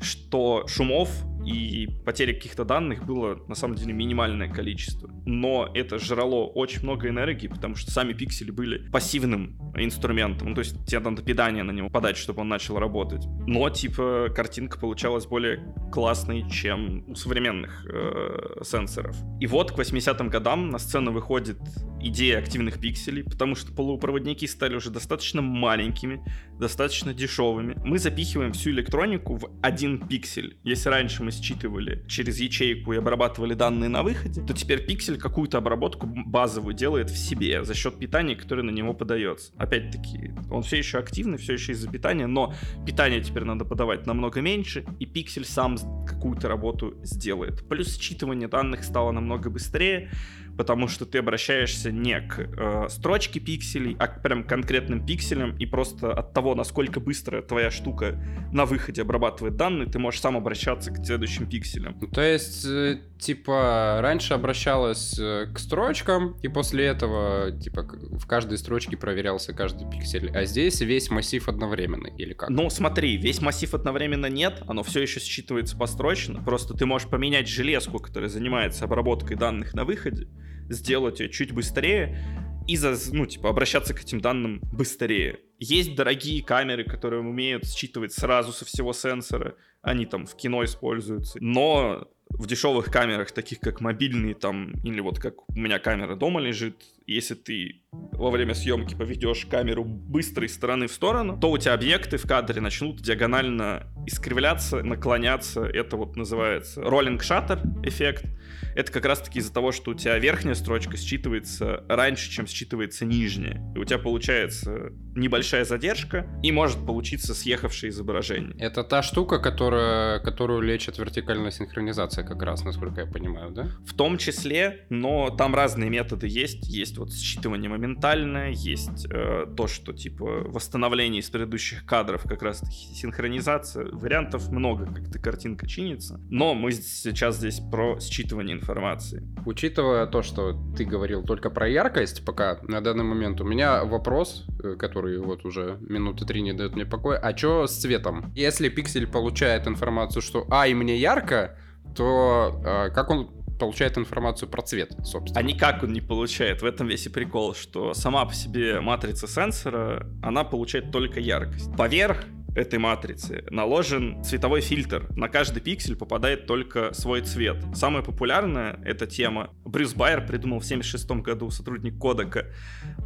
что 0.00 0.66
шумов 0.66 1.10
и 1.48 1.86
потери 2.04 2.32
каких-то 2.32 2.64
данных 2.64 3.04
было 3.04 3.40
на 3.48 3.54
самом 3.54 3.76
деле 3.76 3.92
минимальное 3.92 4.48
количество. 4.48 5.10
Но 5.26 5.70
это 5.74 5.98
жрало 5.98 6.46
очень 6.46 6.82
много 6.82 7.08
энергии, 7.08 7.48
потому 7.48 7.74
что 7.74 7.90
сами 7.90 8.12
пиксели 8.12 8.50
были 8.50 8.88
пассивным 8.90 9.58
инструментом. 9.76 10.48
Ну, 10.48 10.54
то 10.54 10.60
есть 10.60 10.84
тебе 10.86 11.00
надо 11.00 11.22
питание 11.22 11.62
на 11.62 11.70
него 11.70 11.88
подать, 11.88 12.16
чтобы 12.16 12.42
он 12.42 12.48
начал 12.48 12.78
работать. 12.78 13.24
Но, 13.46 13.68
типа, 13.70 14.28
картинка 14.34 14.78
получалась 14.78 15.26
более 15.26 15.74
классной, 15.92 16.48
чем 16.50 17.04
у 17.08 17.14
современных 17.14 17.86
э, 17.88 18.62
сенсоров. 18.64 19.16
И 19.40 19.46
вот 19.46 19.72
к 19.72 19.78
80-м 19.78 20.28
годам 20.28 20.70
на 20.70 20.78
сцену 20.78 21.12
выходит 21.12 21.58
идея 22.00 22.38
активных 22.38 22.78
пикселей, 22.78 23.24
потому 23.24 23.54
что 23.54 23.72
полупроводники 23.72 24.46
стали 24.46 24.76
уже 24.76 24.90
достаточно 24.90 25.42
маленькими, 25.42 26.22
достаточно 26.58 27.14
дешевыми. 27.14 27.76
Мы 27.84 27.98
запихиваем 27.98 28.52
всю 28.52 28.70
электронику 28.70 29.36
в 29.36 29.50
один 29.62 30.06
пиксель. 30.06 30.58
Если 30.64 30.88
раньше 30.88 31.22
мы 31.22 31.30
считывали 31.42 32.04
через 32.08 32.40
ячейку 32.40 32.92
и 32.92 32.96
обрабатывали 32.96 33.54
данные 33.54 33.88
на 33.88 34.02
выходе, 34.02 34.42
то 34.42 34.54
теперь 34.54 34.84
пиксель 34.84 35.18
какую-то 35.18 35.58
обработку 35.58 36.06
базовую 36.06 36.74
делает 36.74 37.10
в 37.10 37.16
себе 37.16 37.64
за 37.64 37.74
счет 37.74 37.98
питания, 37.98 38.36
которое 38.36 38.62
на 38.62 38.70
него 38.70 38.94
подается. 38.94 39.52
Опять-таки, 39.56 40.32
он 40.50 40.62
все 40.62 40.78
еще 40.78 40.98
активный, 40.98 41.38
все 41.38 41.54
еще 41.54 41.72
из-за 41.72 41.90
питания, 41.90 42.26
но 42.26 42.54
питание 42.86 43.22
теперь 43.22 43.44
надо 43.44 43.64
подавать 43.64 44.06
намного 44.06 44.40
меньше, 44.40 44.84
и 44.98 45.06
пиксель 45.06 45.44
сам 45.44 45.76
какую-то 46.06 46.48
работу 46.48 46.94
сделает. 47.02 47.68
Плюс 47.68 47.98
считывание 47.98 48.48
данных 48.48 48.84
стало 48.84 49.12
намного 49.12 49.50
быстрее, 49.50 50.10
потому 50.58 50.88
что 50.88 51.06
ты 51.06 51.18
обращаешься 51.18 51.92
не 51.92 52.20
к 52.20 52.40
э, 52.40 52.88
строчке 52.90 53.38
пикселей, 53.38 53.96
а 54.00 54.08
к 54.08 54.22
прям 54.22 54.42
конкретным 54.42 55.06
пикселям, 55.06 55.56
и 55.56 55.66
просто 55.66 56.12
от 56.12 56.34
того, 56.34 56.56
насколько 56.56 56.98
быстро 56.98 57.42
твоя 57.42 57.70
штука 57.70 58.20
на 58.52 58.64
выходе 58.64 59.02
обрабатывает 59.02 59.56
данные, 59.56 59.88
ты 59.88 60.00
можешь 60.00 60.20
сам 60.20 60.36
обращаться 60.36 60.90
к 60.90 61.06
следующим 61.06 61.48
пикселям. 61.48 61.96
Ну, 62.00 62.08
то 62.08 62.22
есть, 62.22 62.66
э, 62.66 62.98
типа, 63.20 64.00
раньше 64.02 64.34
обращалась 64.34 65.16
э, 65.16 65.46
к 65.54 65.60
строчкам, 65.60 66.36
и 66.42 66.48
после 66.48 66.86
этого, 66.86 67.52
типа, 67.52 67.82
в 67.82 68.26
каждой 68.26 68.58
строчке 68.58 68.96
проверялся 68.96 69.52
каждый 69.52 69.88
пиксель, 69.88 70.28
а 70.34 70.44
здесь 70.44 70.80
весь 70.80 71.08
массив 71.08 71.48
одновременно, 71.48 72.08
или 72.08 72.32
как? 72.32 72.50
Ну, 72.50 72.68
смотри, 72.68 73.16
весь 73.16 73.40
массив 73.40 73.72
одновременно 73.74 74.26
нет, 74.26 74.60
оно 74.66 74.82
все 74.82 75.02
еще 75.02 75.20
считывается 75.20 75.78
построчно, 75.78 76.42
просто 76.42 76.74
ты 76.74 76.84
можешь 76.84 77.08
поменять 77.08 77.46
железку, 77.46 78.00
которая 78.00 78.28
занимается 78.28 78.86
обработкой 78.86 79.36
данных 79.36 79.72
на 79.74 79.84
выходе, 79.84 80.26
сделать 80.68 81.20
ее 81.20 81.28
чуть 81.28 81.52
быстрее 81.52 82.18
и 82.66 82.76
за, 82.76 82.94
ну, 83.12 83.26
типа, 83.26 83.48
обращаться 83.48 83.94
к 83.94 84.02
этим 84.02 84.20
данным 84.20 84.60
быстрее. 84.72 85.40
Есть 85.58 85.94
дорогие 85.94 86.44
камеры, 86.44 86.84
которые 86.84 87.22
умеют 87.22 87.66
считывать 87.66 88.12
сразу 88.12 88.52
со 88.52 88.64
всего 88.64 88.92
сенсора, 88.92 89.56
они 89.80 90.06
там 90.06 90.26
в 90.26 90.36
кино 90.36 90.62
используются, 90.64 91.38
но 91.40 92.08
в 92.30 92.46
дешевых 92.46 92.86
камерах, 92.86 93.32
таких 93.32 93.60
как 93.60 93.80
мобильные 93.80 94.34
там, 94.34 94.72
или 94.84 95.00
вот 95.00 95.18
как 95.18 95.48
у 95.48 95.58
меня 95.58 95.78
камера 95.78 96.14
дома 96.14 96.40
лежит, 96.40 96.82
если 97.14 97.34
ты 97.34 97.82
во 98.12 98.30
время 98.30 98.54
съемки 98.54 98.94
поведешь 98.94 99.46
камеру 99.46 99.84
быстрой 99.84 100.48
стороны 100.48 100.88
в 100.88 100.92
сторону, 100.92 101.38
то 101.40 101.50
у 101.50 101.58
тебя 101.58 101.74
объекты 101.74 102.18
в 102.18 102.26
кадре 102.26 102.60
начнут 102.60 103.00
диагонально 103.00 103.86
искривляться, 104.06 104.82
наклоняться. 104.82 105.62
Это 105.62 105.96
вот 105.96 106.16
называется 106.16 106.82
rolling 106.82 107.18
shutter 107.18 107.60
эффект. 107.86 108.26
Это 108.74 108.92
как 108.92 109.04
раз 109.06 109.20
таки 109.20 109.38
из-за 109.38 109.52
того, 109.52 109.72
что 109.72 109.92
у 109.92 109.94
тебя 109.94 110.18
верхняя 110.18 110.54
строчка 110.54 110.96
считывается 110.96 111.84
раньше, 111.88 112.30
чем 112.30 112.44
считывается 112.44 113.04
нижняя. 113.04 113.72
И 113.74 113.78
у 113.78 113.84
тебя 113.84 113.98
получается 113.98 114.92
небольшая 115.16 115.64
задержка, 115.64 116.28
и 116.42 116.52
может 116.52 116.84
получиться 116.86 117.34
съехавшее 117.34 117.90
изображение. 117.90 118.56
Это 118.58 118.84
та 118.84 119.02
штука, 119.02 119.38
которая, 119.38 120.20
которую 120.20 120.60
лечит 120.62 120.98
вертикальная 120.98 121.50
синхронизация 121.50 122.24
как 122.24 122.42
раз, 122.42 122.64
насколько 122.64 123.00
я 123.00 123.06
понимаю, 123.06 123.50
да? 123.50 123.68
В 123.86 123.94
том 123.94 124.18
числе, 124.18 124.86
но 124.90 125.30
там 125.30 125.54
разные 125.54 125.90
методы 125.90 126.28
есть. 126.28 126.68
Есть 126.68 126.97
вот 126.98 127.10
считывание 127.12 127.68
моментальное, 127.68 128.50
есть 128.50 129.06
э, 129.10 129.46
то, 129.56 129.66
что 129.66 129.92
типа 129.92 130.44
восстановление 130.46 131.20
из 131.20 131.30
предыдущих 131.30 131.84
кадров, 131.84 132.22
как 132.24 132.42
раз 132.42 132.62
синхронизация. 132.94 133.86
Вариантов 133.92 134.50
много, 134.50 134.86
как 134.86 135.08
эта 135.08 135.18
картинка 135.18 135.66
чинится. 135.66 136.20
Но 136.30 136.54
мы 136.54 136.72
сейчас 136.72 137.36
здесь 137.36 137.60
про 137.60 137.98
считывание 137.98 138.52
информации. 138.52 139.26
Учитывая 139.46 140.06
то, 140.06 140.22
что 140.22 140.58
ты 140.76 140.84
говорил 140.84 141.22
только 141.22 141.50
про 141.50 141.68
яркость 141.68 142.24
пока 142.24 142.58
на 142.62 142.80
данный 142.80 143.04
момент, 143.04 143.40
у 143.40 143.44
меня 143.44 143.84
вопрос, 143.84 144.46
э, 144.62 144.76
который 144.76 145.18
вот 145.18 145.44
уже 145.44 145.78
минуты 145.80 146.26
три 146.26 146.42
не 146.42 146.52
дает 146.52 146.74
мне 146.74 146.84
покоя. 146.84 147.18
А 147.18 147.36
что 147.36 147.66
с 147.66 147.76
цветом? 147.76 148.32
Если 148.34 148.68
пиксель 148.68 149.06
получает 149.06 149.66
информацию, 149.66 150.22
что 150.22 150.46
«А, 150.50 150.66
и 150.66 150.74
мне 150.74 150.96
ярко», 150.96 151.56
то 151.96 152.62
э, 152.64 152.90
как 152.90 153.10
он 153.10 153.30
получает 153.58 153.98
информацию 153.98 154.48
про 154.48 154.62
цвет, 154.62 154.92
собственно. 155.04 155.40
А 155.40 155.42
никак 155.42 155.82
он 155.82 155.92
не 155.92 156.00
получает. 156.00 156.62
В 156.62 156.64
этом 156.64 156.86
весь 156.86 157.06
и 157.06 157.08
прикол, 157.08 157.54
что 157.54 157.94
сама 157.94 158.24
по 158.24 158.34
себе 158.34 158.80
матрица 158.80 159.26
сенсора, 159.26 160.06
она 160.22 160.44
получает 160.44 160.90
только 160.90 161.20
яркость. 161.20 161.74
Поверх 161.76 162.24
этой 162.54 162.78
матрицы 162.78 163.44
наложен 163.50 164.22
цветовой 164.24 164.60
фильтр. 164.60 165.08
На 165.16 165.28
каждый 165.28 165.60
пиксель 165.60 165.96
попадает 165.96 166.46
только 166.46 166.92
свой 166.92 167.22
цвет. 167.22 167.56
Самая 167.74 168.02
популярная 168.02 168.80
эта 168.84 169.06
тема. 169.06 169.50
Брюс 169.64 169.94
Байер 169.94 170.26
придумал 170.26 170.60
в 170.60 170.64
76 170.64 171.10
году, 171.22 171.50
сотрудник 171.50 171.98
Кодека. 171.98 172.46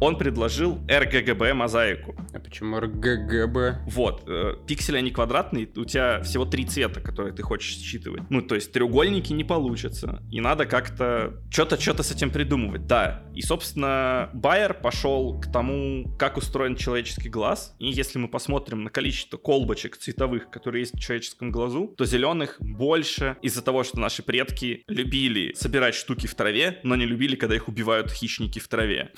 Он 0.01 0.17
предложил 0.17 0.79
RGGB 0.87 1.53
мозаику. 1.53 2.15
А 2.33 2.39
почему 2.39 2.77
RGGB? 2.77 3.83
Вот. 3.87 4.23
Э, 4.27 4.55
пиксели, 4.67 4.97
они 4.97 5.11
квадратные, 5.11 5.69
у 5.75 5.85
тебя 5.85 6.21
всего 6.21 6.45
три 6.45 6.65
цвета, 6.65 7.01
которые 7.01 7.33
ты 7.33 7.43
хочешь 7.43 7.77
считывать. 7.77 8.23
Ну, 8.29 8.41
то 8.41 8.55
есть 8.55 8.71
треугольники 8.71 9.33
не 9.33 9.43
получатся. 9.43 10.23
И 10.31 10.39
надо 10.41 10.65
как-то 10.65 11.41
что-то 11.49 11.79
что-то 11.79 12.03
с 12.03 12.11
этим 12.11 12.31
придумывать. 12.31 12.87
Да. 12.87 13.23
И, 13.33 13.41
собственно, 13.41 14.29
Байер 14.33 14.73
пошел 14.73 15.39
к 15.39 15.51
тому, 15.51 16.15
как 16.17 16.37
устроен 16.37 16.75
человеческий 16.75 17.29
глаз. 17.29 17.75
И 17.79 17.87
если 17.87 18.19
мы 18.19 18.27
посмотрим 18.27 18.83
на 18.83 18.89
количество 18.89 19.37
колбочек 19.43 19.97
цветовых, 19.97 20.49
которые 20.49 20.81
есть 20.81 20.95
в 20.95 20.99
человеческом 20.99 21.51
глазу, 21.51 21.93
то 21.97 22.05
зеленых 22.05 22.57
больше 22.59 23.37
из-за 23.41 23.61
того, 23.61 23.83
что 23.83 23.99
наши 23.99 24.23
предки 24.23 24.83
любили 24.87 25.53
собирать 25.53 25.95
штуки 25.95 26.27
в 26.27 26.35
траве, 26.35 26.79
но 26.83 26.95
не 26.95 27.05
любили, 27.05 27.35
когда 27.35 27.55
их 27.55 27.67
убивают 27.67 28.11
хищники 28.11 28.59
в 28.59 28.67
траве. 28.67 29.11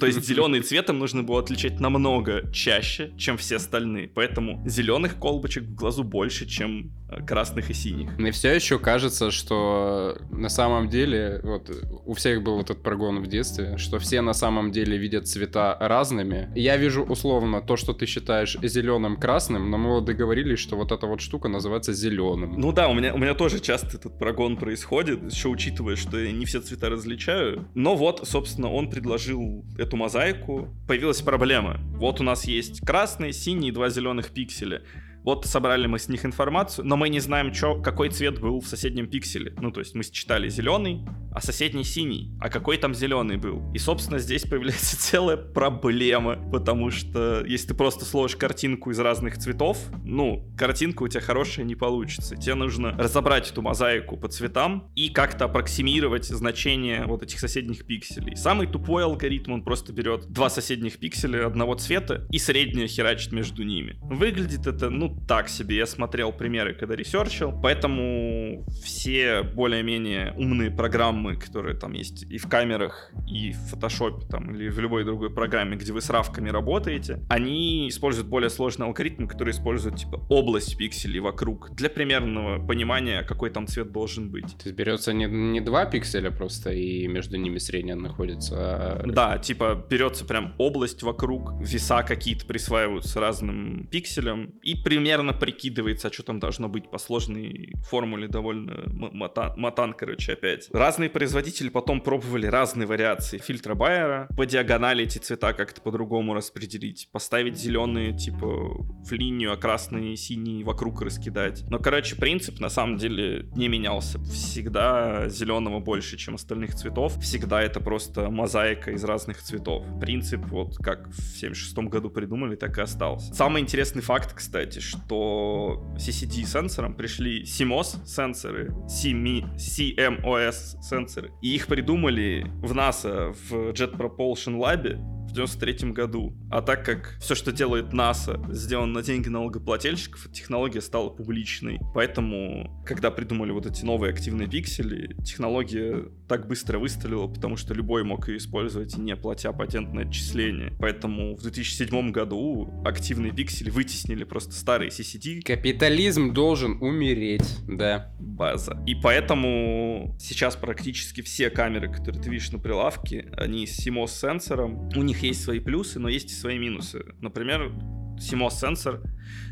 То 0.00 0.06
есть 0.06 0.24
зеленый 0.24 0.60
цветом 0.60 0.98
нужно 0.98 1.22
было 1.22 1.40
отличать 1.40 1.80
намного 1.80 2.50
чаще, 2.52 3.12
чем 3.18 3.36
все 3.36 3.56
остальные. 3.56 4.08
Поэтому 4.08 4.62
зеленых 4.66 5.18
колбочек 5.18 5.64
в 5.64 5.74
глазу 5.74 6.04
больше, 6.04 6.46
чем 6.46 6.92
э, 7.08 7.24
красных 7.24 7.70
и 7.70 7.74
синих. 7.74 8.18
Мне 8.18 8.30
все 8.30 8.54
еще 8.54 8.78
кажется, 8.78 9.30
что 9.30 10.18
на 10.30 10.48
самом 10.48 10.88
деле, 10.88 11.40
вот 11.42 11.70
у 12.04 12.14
всех 12.14 12.42
был 12.42 12.60
этот 12.60 12.82
прогон 12.82 13.22
в 13.22 13.26
детстве, 13.26 13.78
что 13.78 13.98
все 13.98 14.20
на 14.20 14.34
самом 14.34 14.72
деле 14.72 14.96
видят 14.96 15.26
цвета 15.26 15.76
разными. 15.80 16.50
Я 16.54 16.76
вижу 16.76 17.02
условно 17.02 17.60
то, 17.60 17.76
что 17.76 17.92
ты 17.92 18.06
считаешь 18.06 18.56
зеленым 18.62 19.11
красным, 19.16 19.70
но 19.70 19.78
мы 19.78 19.90
вот 19.90 20.04
договорились, 20.04 20.58
что 20.58 20.76
вот 20.76 20.92
эта 20.92 21.06
вот 21.06 21.20
штука 21.20 21.48
называется 21.48 21.92
зеленым. 21.92 22.54
Ну 22.58 22.72
да, 22.72 22.88
у 22.88 22.94
меня, 22.94 23.14
у 23.14 23.18
меня 23.18 23.34
тоже 23.34 23.60
часто 23.60 23.96
этот 23.96 24.18
прогон 24.18 24.56
происходит, 24.56 25.32
еще 25.32 25.48
учитывая, 25.48 25.96
что 25.96 26.18
я 26.18 26.32
не 26.32 26.44
все 26.44 26.60
цвета 26.60 26.90
различаю. 26.90 27.68
Но 27.74 27.94
вот, 27.94 28.26
собственно, 28.26 28.70
он 28.70 28.90
предложил 28.90 29.64
эту 29.78 29.96
мозаику. 29.96 30.68
Появилась 30.86 31.22
проблема. 31.22 31.80
Вот 31.96 32.20
у 32.20 32.24
нас 32.24 32.44
есть 32.44 32.80
красный, 32.80 33.32
синий 33.32 33.68
и 33.68 33.72
два 33.72 33.88
зеленых 33.88 34.30
пикселя. 34.30 34.82
Вот 35.24 35.46
собрали 35.46 35.86
мы 35.86 35.98
с 35.98 36.08
них 36.08 36.24
информацию, 36.24 36.86
но 36.86 36.96
мы 36.96 37.08
не 37.08 37.20
знаем, 37.20 37.52
чё, 37.52 37.80
какой 37.80 38.08
цвет 38.10 38.40
был 38.40 38.60
в 38.60 38.66
соседнем 38.66 39.06
пикселе. 39.06 39.54
Ну, 39.60 39.70
то 39.70 39.80
есть 39.80 39.94
мы 39.94 40.02
считали 40.02 40.48
зеленый, 40.48 41.04
а 41.32 41.40
соседний 41.40 41.84
синий. 41.84 42.32
А 42.40 42.48
какой 42.48 42.76
там 42.76 42.94
зеленый 42.94 43.36
был? 43.36 43.62
И, 43.72 43.78
собственно, 43.78 44.18
здесь 44.18 44.42
появляется 44.42 44.96
целая 44.98 45.36
проблема, 45.36 46.36
потому 46.50 46.90
что 46.90 47.44
если 47.46 47.68
ты 47.68 47.74
просто 47.74 48.04
сложишь 48.04 48.36
картинку 48.36 48.90
из 48.90 48.98
разных 48.98 49.38
цветов, 49.38 49.78
ну, 50.04 50.52
картинка 50.58 51.04
у 51.04 51.08
тебя 51.08 51.20
хорошая 51.20 51.64
не 51.64 51.74
получится. 51.74 52.36
Тебе 52.36 52.54
нужно 52.54 52.90
разобрать 52.98 53.50
эту 53.50 53.62
мозаику 53.62 54.16
по 54.16 54.28
цветам 54.28 54.90
и 54.94 55.08
как-то 55.08 55.44
аппроксимировать 55.46 56.26
значение 56.26 57.04
вот 57.06 57.22
этих 57.22 57.38
соседних 57.38 57.86
пикселей. 57.86 58.36
Самый 58.36 58.66
тупой 58.66 59.04
алгоритм, 59.04 59.52
он 59.52 59.62
просто 59.62 59.92
берет 59.92 60.26
два 60.28 60.50
соседних 60.50 60.98
пикселя 60.98 61.46
одного 61.46 61.74
цвета 61.74 62.26
и 62.30 62.38
среднее 62.38 62.88
херачит 62.88 63.32
между 63.32 63.62
ними. 63.62 63.98
Выглядит 64.02 64.66
это, 64.66 64.90
ну, 64.90 65.11
ну, 65.12 65.26
так 65.26 65.48
себе. 65.48 65.76
Я 65.76 65.86
смотрел 65.86 66.32
примеры, 66.32 66.74
когда 66.74 66.96
research 66.96 67.37
ил. 67.37 67.52
Поэтому 67.62 68.64
все 68.82 69.42
более-менее 69.42 70.34
умные 70.36 70.70
программы, 70.70 71.36
которые 71.36 71.76
там 71.76 71.92
есть 71.92 72.24
и 72.30 72.38
в 72.38 72.48
камерах, 72.48 73.12
и 73.28 73.52
в 73.52 73.70
фотошопе, 73.70 74.26
там, 74.26 74.54
или 74.54 74.68
в 74.68 74.78
любой 74.78 75.04
другой 75.04 75.30
программе, 75.30 75.76
где 75.76 75.92
вы 75.92 76.00
с 76.00 76.10
равками 76.10 76.50
работаете, 76.50 77.20
они 77.28 77.88
используют 77.88 78.28
более 78.28 78.50
сложный 78.50 78.86
алгоритм, 78.86 79.26
который 79.26 79.50
использует, 79.50 79.96
типа, 79.96 80.24
область 80.28 80.76
пикселей 80.76 81.20
вокруг 81.20 81.74
для 81.74 81.88
примерного 81.88 82.64
понимания, 82.64 83.22
какой 83.22 83.50
там 83.50 83.66
цвет 83.66 83.92
должен 83.92 84.30
быть. 84.30 84.56
То 84.58 84.64
есть 84.64 84.76
берется 84.76 85.12
не, 85.12 85.26
не 85.26 85.60
два 85.60 85.86
пикселя 85.86 86.30
просто, 86.30 86.70
и 86.72 87.06
между 87.06 87.36
ними 87.36 87.58
средняя 87.58 87.96
находится, 87.96 88.56
а... 88.56 89.02
Да, 89.06 89.38
типа 89.38 89.86
берется 89.88 90.24
прям 90.24 90.54
область 90.58 91.02
вокруг, 91.02 91.52
веса 91.60 92.02
какие-то 92.02 92.46
присваиваются 92.46 93.20
разным 93.20 93.86
пикселям, 93.90 94.54
и 94.62 94.74
примерно 95.02 95.32
прикидывается, 95.32 96.08
а 96.08 96.12
что 96.12 96.22
там 96.22 96.38
должно 96.38 96.68
быть 96.68 96.88
по 96.88 96.96
сложной 96.96 97.74
формуле 97.88 98.28
довольно 98.28 98.84
матан, 98.86 99.52
матан 99.56 99.94
короче, 99.94 100.34
опять. 100.34 100.68
Разные 100.72 101.10
производители 101.10 101.70
потом 101.70 102.00
пробовали 102.00 102.46
разные 102.46 102.86
вариации 102.86 103.38
фильтра 103.38 103.74
Байера, 103.74 104.28
по 104.36 104.46
диагонали 104.46 105.02
эти 105.02 105.18
цвета 105.18 105.54
как-то 105.54 105.80
по-другому 105.80 106.34
распределить, 106.34 107.08
поставить 107.10 107.56
зеленые, 107.56 108.16
типа, 108.16 108.46
в 108.46 109.10
линию, 109.10 109.52
а 109.52 109.56
красные 109.56 110.12
и 110.12 110.16
синие 110.16 110.64
вокруг 110.64 111.02
раскидать. 111.02 111.64
Но, 111.68 111.80
короче, 111.80 112.14
принцип 112.14 112.60
на 112.60 112.68
самом 112.68 112.96
деле 112.96 113.48
не 113.56 113.66
менялся. 113.66 114.20
Всегда 114.20 115.28
зеленого 115.28 115.80
больше, 115.80 116.16
чем 116.16 116.36
остальных 116.36 116.76
цветов. 116.76 117.20
Всегда 117.20 117.60
это 117.60 117.80
просто 117.80 118.30
мозаика 118.30 118.92
из 118.92 119.02
разных 119.02 119.42
цветов. 119.42 119.84
Принцип, 120.00 120.42
вот 120.46 120.76
как 120.76 121.08
в 121.08 121.20
76 121.20 121.76
году 121.88 122.08
придумали, 122.08 122.54
так 122.54 122.78
и 122.78 122.82
остался. 122.82 123.34
Самый 123.34 123.62
интересный 123.62 124.02
факт, 124.02 124.32
кстати, 124.32 124.78
что 124.92 125.82
CCD 125.96 126.44
сенсором 126.44 126.94
пришли 126.94 127.42
CMOS 127.42 128.04
сенсоры, 128.06 128.74
CMOS 128.86 130.82
сенсоры, 130.82 131.32
и 131.40 131.54
их 131.54 131.66
придумали 131.66 132.46
в 132.62 132.72
NASA 132.72 133.32
в 133.32 133.70
Jet 133.72 133.96
Propulsion 133.96 134.58
Lab 134.58 135.21
в 135.32 135.34
93 135.34 135.92
году. 135.92 136.34
А 136.50 136.60
так 136.60 136.84
как 136.84 137.16
все, 137.18 137.34
что 137.34 137.52
делает 137.52 137.94
НАСА, 137.94 138.38
сделано 138.50 138.92
на 138.92 139.02
деньги 139.02 139.28
налогоплательщиков, 139.28 140.30
технология 140.30 140.82
стала 140.82 141.08
публичной. 141.08 141.80
Поэтому, 141.94 142.82
когда 142.86 143.10
придумали 143.10 143.50
вот 143.50 143.64
эти 143.64 143.82
новые 143.82 144.12
активные 144.12 144.46
пиксели, 144.46 145.16
технология 145.24 146.04
так 146.28 146.46
быстро 146.48 146.78
выстрелила, 146.78 147.28
потому 147.28 147.56
что 147.56 147.72
любой 147.72 148.04
мог 148.04 148.28
ее 148.28 148.36
использовать, 148.36 148.96
не 148.98 149.16
платя 149.16 149.52
патентное 149.52 150.04
отчисление. 150.04 150.74
Поэтому 150.78 151.36
в 151.36 151.42
2007 151.42 152.10
году 152.10 152.70
активные 152.84 153.32
пиксели 153.32 153.70
вытеснили 153.70 154.24
просто 154.24 154.52
старые 154.52 154.90
CCD. 154.90 155.40
Капитализм 155.42 156.34
должен 156.34 156.76
умереть, 156.82 157.58
да. 157.66 158.12
База. 158.18 158.82
И 158.86 158.94
поэтому 158.94 160.14
сейчас 160.20 160.56
практически 160.56 161.22
все 161.22 161.48
камеры, 161.48 161.90
которые 161.90 162.22
ты 162.22 162.28
видишь 162.28 162.50
на 162.52 162.58
прилавке, 162.58 163.30
они 163.36 163.66
с 163.66 163.86
CMOS 163.86 164.08
сенсором. 164.08 164.90
У 164.94 165.02
них 165.02 165.21
есть 165.28 165.42
свои 165.42 165.60
плюсы, 165.60 165.98
но 165.98 166.08
есть 166.08 166.30
и 166.30 166.34
свои 166.34 166.58
минусы. 166.58 167.04
Например, 167.20 167.72
CMOS 168.16 168.60
сенсор 168.60 169.00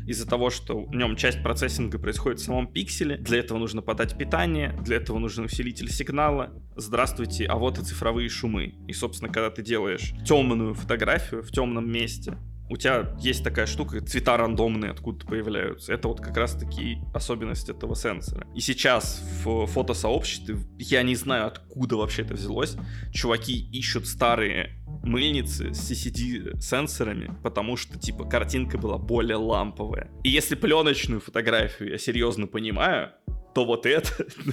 из-за 0.07 0.27
того, 0.27 0.49
что 0.49 0.85
в 0.85 0.95
нем 0.95 1.15
часть 1.15 1.43
процессинга 1.43 1.99
происходит 1.99 2.39
в 2.39 2.43
самом 2.43 2.67
пикселе. 2.67 3.17
Для 3.17 3.39
этого 3.39 3.57
нужно 3.57 3.81
подать 3.81 4.17
питание, 4.17 4.75
для 4.83 4.97
этого 4.97 5.19
нужен 5.19 5.45
усилитель 5.45 5.91
сигнала. 5.91 6.53
Здравствуйте, 6.75 7.45
а 7.45 7.55
вот 7.55 7.77
и 7.79 7.83
цифровые 7.83 8.29
шумы. 8.29 8.75
И, 8.87 8.93
собственно, 8.93 9.31
когда 9.31 9.49
ты 9.49 9.61
делаешь 9.61 10.13
темную 10.25 10.73
фотографию 10.73 11.43
в 11.43 11.51
темном 11.51 11.91
месте, 11.91 12.37
у 12.71 12.77
тебя 12.77 13.13
есть 13.19 13.43
такая 13.43 13.65
штука, 13.65 13.99
цвета 13.99 14.37
рандомные 14.37 14.91
откуда-то 14.91 15.25
появляются. 15.25 15.91
Это 15.91 16.07
вот 16.07 16.21
как 16.21 16.37
раз-таки 16.37 16.99
особенность 17.13 17.67
этого 17.67 17.97
сенсора. 17.97 18.47
И 18.55 18.61
сейчас 18.61 19.21
в 19.43 19.65
фотосообществе, 19.65 20.57
я 20.79 21.03
не 21.03 21.15
знаю, 21.15 21.47
откуда 21.47 21.97
вообще 21.97 22.21
это 22.21 22.33
взялось, 22.33 22.77
чуваки 23.13 23.67
ищут 23.73 24.07
старые 24.07 24.77
мыльницы 25.03 25.73
с 25.73 25.91
CCD-сенсорами, 25.91 27.35
потому 27.43 27.75
что, 27.75 27.99
типа, 27.99 28.23
картинка 28.23 28.77
была 28.77 28.97
более 28.97 29.35
ламповая. 29.35 30.09
И 30.23 30.29
если 30.29 30.55
пленочную 30.55 31.19
фотографию 31.19 31.89
я 31.89 31.97
серьезно 31.97 32.47
понимаю, 32.47 33.11
то 33.53 33.65
вот 33.65 33.85
это, 33.85 34.09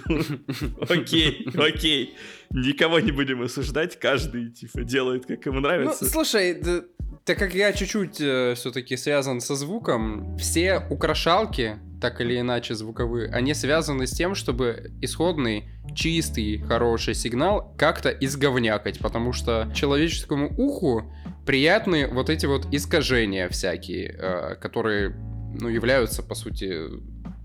окей, 0.88 1.46
окей, 1.54 2.16
никого 2.50 2.98
не 2.98 3.12
будем 3.12 3.42
осуждать, 3.42 3.96
каждый, 3.98 4.50
типа, 4.50 4.82
делает, 4.82 5.26
как 5.26 5.46
ему 5.46 5.60
нравится. 5.60 6.04
Ну, 6.04 6.10
слушай, 6.10 6.60
так 7.28 7.38
как 7.38 7.54
я 7.54 7.74
чуть-чуть 7.74 8.22
э, 8.22 8.54
все-таки 8.56 8.96
связан 8.96 9.42
со 9.42 9.54
звуком, 9.54 10.38
все 10.38 10.82
украшалки, 10.88 11.78
так 12.00 12.22
или 12.22 12.40
иначе 12.40 12.74
звуковые, 12.74 13.28
они 13.28 13.52
связаны 13.52 14.06
с 14.06 14.12
тем, 14.12 14.34
чтобы 14.34 14.92
исходный 15.02 15.68
чистый, 15.94 16.62
хороший 16.62 17.14
сигнал 17.14 17.74
как-то 17.76 18.08
изговнякать, 18.08 18.98
потому 19.00 19.34
что 19.34 19.70
человеческому 19.74 20.54
уху 20.56 21.12
приятны 21.44 22.08
вот 22.08 22.30
эти 22.30 22.46
вот 22.46 22.66
искажения 22.72 23.50
всякие, 23.50 24.16
э, 24.18 24.54
которые, 24.54 25.10
ну, 25.60 25.68
являются, 25.68 26.22
по 26.22 26.34
сути, 26.34 26.78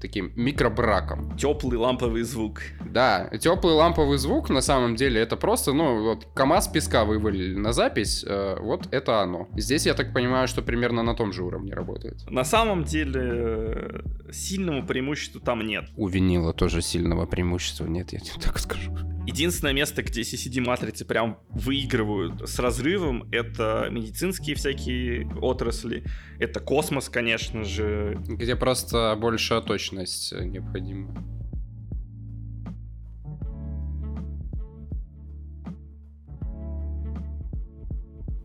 таким 0.04 0.34
микробраком. 0.36 1.36
Теплый 1.38 1.78
ламповый 1.78 2.24
звук. 2.24 2.62
Да, 2.86 3.30
теплый 3.40 3.74
ламповый 3.74 4.18
звук 4.18 4.50
на 4.50 4.62
самом 4.62 4.98
деле 4.98 5.22
это 5.22 5.38
просто, 5.38 5.72
ну, 5.72 6.04
вот 6.04 6.28
КАМАЗ 6.36 6.68
песка 6.68 7.06
вывалили 7.06 7.56
на 7.56 7.72
запись, 7.72 8.26
э, 8.28 8.58
вот 8.60 8.88
это 8.92 9.22
оно. 9.22 9.48
Здесь 9.56 9.86
я 9.86 9.94
так 9.94 10.14
понимаю, 10.14 10.50
что 10.50 10.62
примерно 10.62 11.04
на 11.04 11.16
том 11.16 11.32
же 11.32 11.44
уровне 11.44 11.74
работает. 11.74 12.30
На 12.30 12.44
самом 12.44 12.84
деле 12.84 14.04
сильного 14.32 14.86
преимущества 14.86 15.40
там 15.40 15.66
нет. 15.66 15.86
У 15.96 16.08
винила 16.08 16.54
тоже 16.54 16.82
сильного 16.82 17.26
преимущества 17.26 17.86
нет, 17.86 18.12
я 18.12 18.20
тебе 18.20 18.42
так 18.42 18.60
скажу. 18.60 18.92
Единственное 19.26 19.72
место, 19.72 20.04
где 20.04 20.22
CCD-матрицы 20.22 21.06
прям 21.06 21.38
выигрывают 21.50 22.48
с 22.50 22.60
разрывом, 22.60 23.24
это 23.32 23.88
медицинские 23.90 24.58
всякие 24.58 25.30
отрасли, 25.40 26.04
это 26.40 26.60
космос, 26.60 27.08
конечно 27.08 27.64
же. 27.64 28.20
Где 28.28 28.58
просто 28.58 29.18
большая 29.18 29.62
точность 29.94 30.34
необходима. 30.34 31.10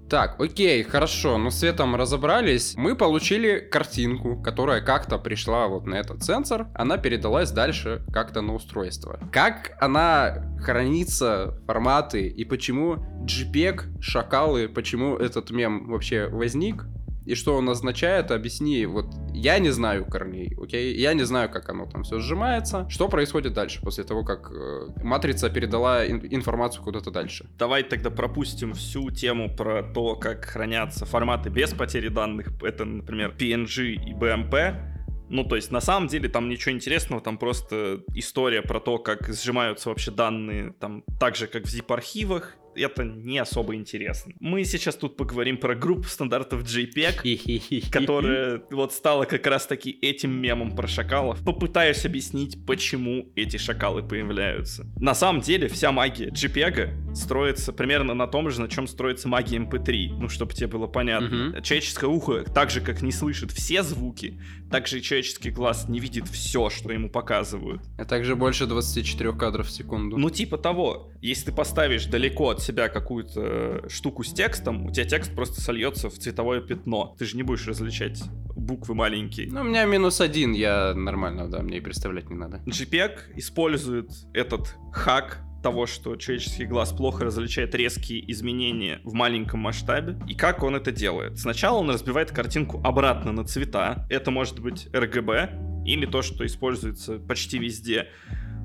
Так, 0.09 0.41
окей, 0.41 0.83
хорошо, 0.85 1.37
ну 1.37 1.51
с 1.51 1.57
цветом 1.57 1.95
разобрались. 1.95 2.77
Мы 2.79 2.97
получили 2.97 3.59
картинку, 3.59 4.41
которая 4.41 4.81
как-то 4.81 5.19
пришла 5.19 5.69
вот 5.69 5.87
на 5.87 5.97
этот 5.97 6.25
сенсор. 6.25 6.69
Она 6.75 6.97
передалась 6.97 7.51
дальше 7.51 8.03
как-то 8.11 8.41
на 8.41 8.55
устройство. 8.55 9.21
Как 9.31 9.77
она 9.83 10.57
хранится, 10.63 11.61
форматы 11.67 12.27
и 12.27 12.47
почему 12.47 13.05
JPEG, 13.27 14.01
шакалы, 14.01 14.71
почему 14.71 15.15
этот 15.15 15.51
мем 15.51 15.91
вообще 15.91 16.27
возник, 16.29 16.87
и 17.29 17.35
что 17.35 17.57
он 17.57 17.69
означает, 17.69 18.31
объясни. 18.31 18.87
Вот 18.87 19.07
я 19.35 19.59
не 19.59 19.71
знаю 19.71 20.07
корней, 20.07 20.57
окей? 20.61 20.97
Я 20.97 21.12
не 21.12 21.25
знаю, 21.25 21.51
как 21.51 21.69
оно 21.69 21.85
там 21.85 22.03
все 22.03 22.19
сжимается. 22.21 22.88
Что 22.88 23.09
происходит 23.09 23.53
дальше 23.53 23.81
после 23.83 24.05
того, 24.05 24.25
как 24.25 24.51
э, 24.51 24.88
матрица 25.05 25.51
передала 25.51 26.07
ин- 26.07 26.27
информацию 26.31 26.83
куда-то 26.83 27.11
дальше? 27.11 27.47
Давай 27.59 27.83
тогда 27.83 28.11
пропустим 28.11 28.73
всю 28.73 29.11
тему 29.11 29.55
про 29.55 29.83
то, 29.83 30.17
как 30.17 30.47
хранятся 30.47 31.05
форматы 31.05 31.51
без 31.51 31.75
потери 31.75 32.09
данных. 32.09 32.49
Это, 32.62 32.87
например, 32.87 33.35
PNG 33.38 33.93
и 33.93 34.14
BMP. 34.14 34.75
Ну, 35.29 35.45
то 35.45 35.57
есть, 35.57 35.71
на 35.71 35.83
самом 35.83 36.09
деле, 36.09 36.31
там 36.31 36.49
ничего 36.49 36.75
интересного, 36.75 37.21
там 37.21 37.37
просто 37.37 38.01
история 38.14 38.62
про 38.62 38.81
то, 38.81 38.97
как 38.99 39.29
сжимаются 39.29 39.91
вообще 39.91 40.11
данные, 40.11 40.73
там, 40.81 41.05
так 41.21 41.37
же, 41.37 41.47
как 41.47 41.64
в 41.64 41.67
zip-архивах, 41.67 42.57
это 42.79 43.05
не 43.05 43.38
особо 43.38 43.75
интересно. 43.75 44.33
Мы 44.41 44.64
сейчас 44.64 44.95
тут 44.97 45.17
поговорим 45.17 45.57
про 45.59 45.75
группу 45.75 46.05
стандартов 46.05 46.62
JPEG, 46.62 47.91
которая 47.91 48.62
вот 48.71 48.93
стала 48.93 49.25
как 49.25 49.47
раз-таки 49.47 49.91
этим 49.91 50.31
мемом 50.41 50.75
про 50.75 50.87
шакалов. 50.87 51.45
Попытаюсь 51.45 52.05
объяснить, 52.05 52.64
почему 52.67 53.31
эти 53.37 53.57
шакалы 53.57 54.03
появляются. 54.03 54.87
На 55.01 55.14
самом 55.14 55.41
деле, 55.41 55.69
вся 55.69 55.93
магия 55.93 56.29
JPEG 56.29 57.14
строится 57.14 57.73
примерно 57.73 58.14
на 58.14 58.27
том 58.27 58.51
же, 58.51 58.61
на 58.61 58.69
чем 58.69 58.87
строится 58.87 59.29
магия 59.29 59.59
MP3. 59.59 60.09
Эм 60.11 60.19
ну, 60.21 60.29
чтобы 60.29 60.53
тебе 60.53 60.67
было 60.67 60.87
понятно. 60.87 61.51
Угу. 61.51 61.62
Человеческое 61.62 62.07
ухо, 62.07 62.45
так 62.45 62.71
же, 62.71 62.81
как 62.81 63.03
не 63.03 63.12
слышит 63.12 63.51
все 63.51 63.83
звуки, 63.83 64.41
так 64.71 64.87
же 64.87 64.99
и 64.99 65.03
человеческий 65.03 65.51
глаз 65.51 65.88
не 65.88 66.01
видит 66.01 66.29
все, 66.29 66.71
что 66.71 66.93
ему 66.93 67.09
показывают. 67.11 67.83
А 67.99 68.05
также 68.05 68.37
больше 68.37 68.67
24 68.67 69.33
кадров 69.33 69.67
в 69.67 69.71
секунду. 69.71 70.17
Ну, 70.17 70.31
типа 70.31 70.59
того. 70.59 71.11
Если 71.21 71.47
ты 71.47 71.53
поставишь 71.53 72.07
далеко 72.07 72.51
от 72.51 72.62
себя 72.69 72.89
какую-то 72.89 73.89
штуку 73.89 74.23
с 74.23 74.33
текстом, 74.33 74.87
у 74.87 74.93
тебя 74.93 75.05
текст 75.07 75.35
просто 75.35 75.61
сольется 75.61 76.11
в 76.11 76.19
цветовое 76.19 76.61
пятно. 76.61 77.15
Ты 77.19 77.25
же 77.25 77.37
не 77.37 77.43
будешь 77.43 77.67
различать 77.67 78.23
буквы 78.57 78.95
маленькие. 78.95 79.49
Ну, 79.51 79.61
у 79.61 79.65
меня 79.65 79.85
минус 79.87 80.21
один, 80.21 80.53
я 80.53 80.95
нормально, 80.95 81.49
да, 81.49 81.61
мне 81.63 81.79
и 81.79 81.81
представлять 81.81 82.29
не 82.29 82.37
надо. 82.37 82.61
JPEG 82.67 83.37
использует 83.37 84.11
этот 84.35 84.77
хак 84.93 85.41
того, 85.63 85.87
что 85.87 86.17
человеческий 86.17 86.67
глаз 86.67 86.93
плохо 86.93 87.25
различает 87.25 87.75
резкие 87.75 88.31
изменения 88.31 89.01
в 89.05 89.15
маленьком 89.15 89.61
масштабе. 89.61 90.17
И 90.29 90.35
как 90.35 90.63
он 90.63 90.77
это 90.77 90.93
делает? 90.93 91.39
Сначала 91.39 91.79
он 91.79 91.91
разбивает 91.91 92.31
картинку 92.31 92.81
обратно 92.85 93.33
на 93.33 93.45
цвета. 93.45 94.07
Это 94.09 94.31
может 94.31 94.61
быть 94.61 94.87
RGB 94.93 95.85
или 95.85 96.07
то, 96.07 96.23
что 96.23 96.47
используется 96.47 97.19
почти 97.19 97.59
везде. 97.59 98.09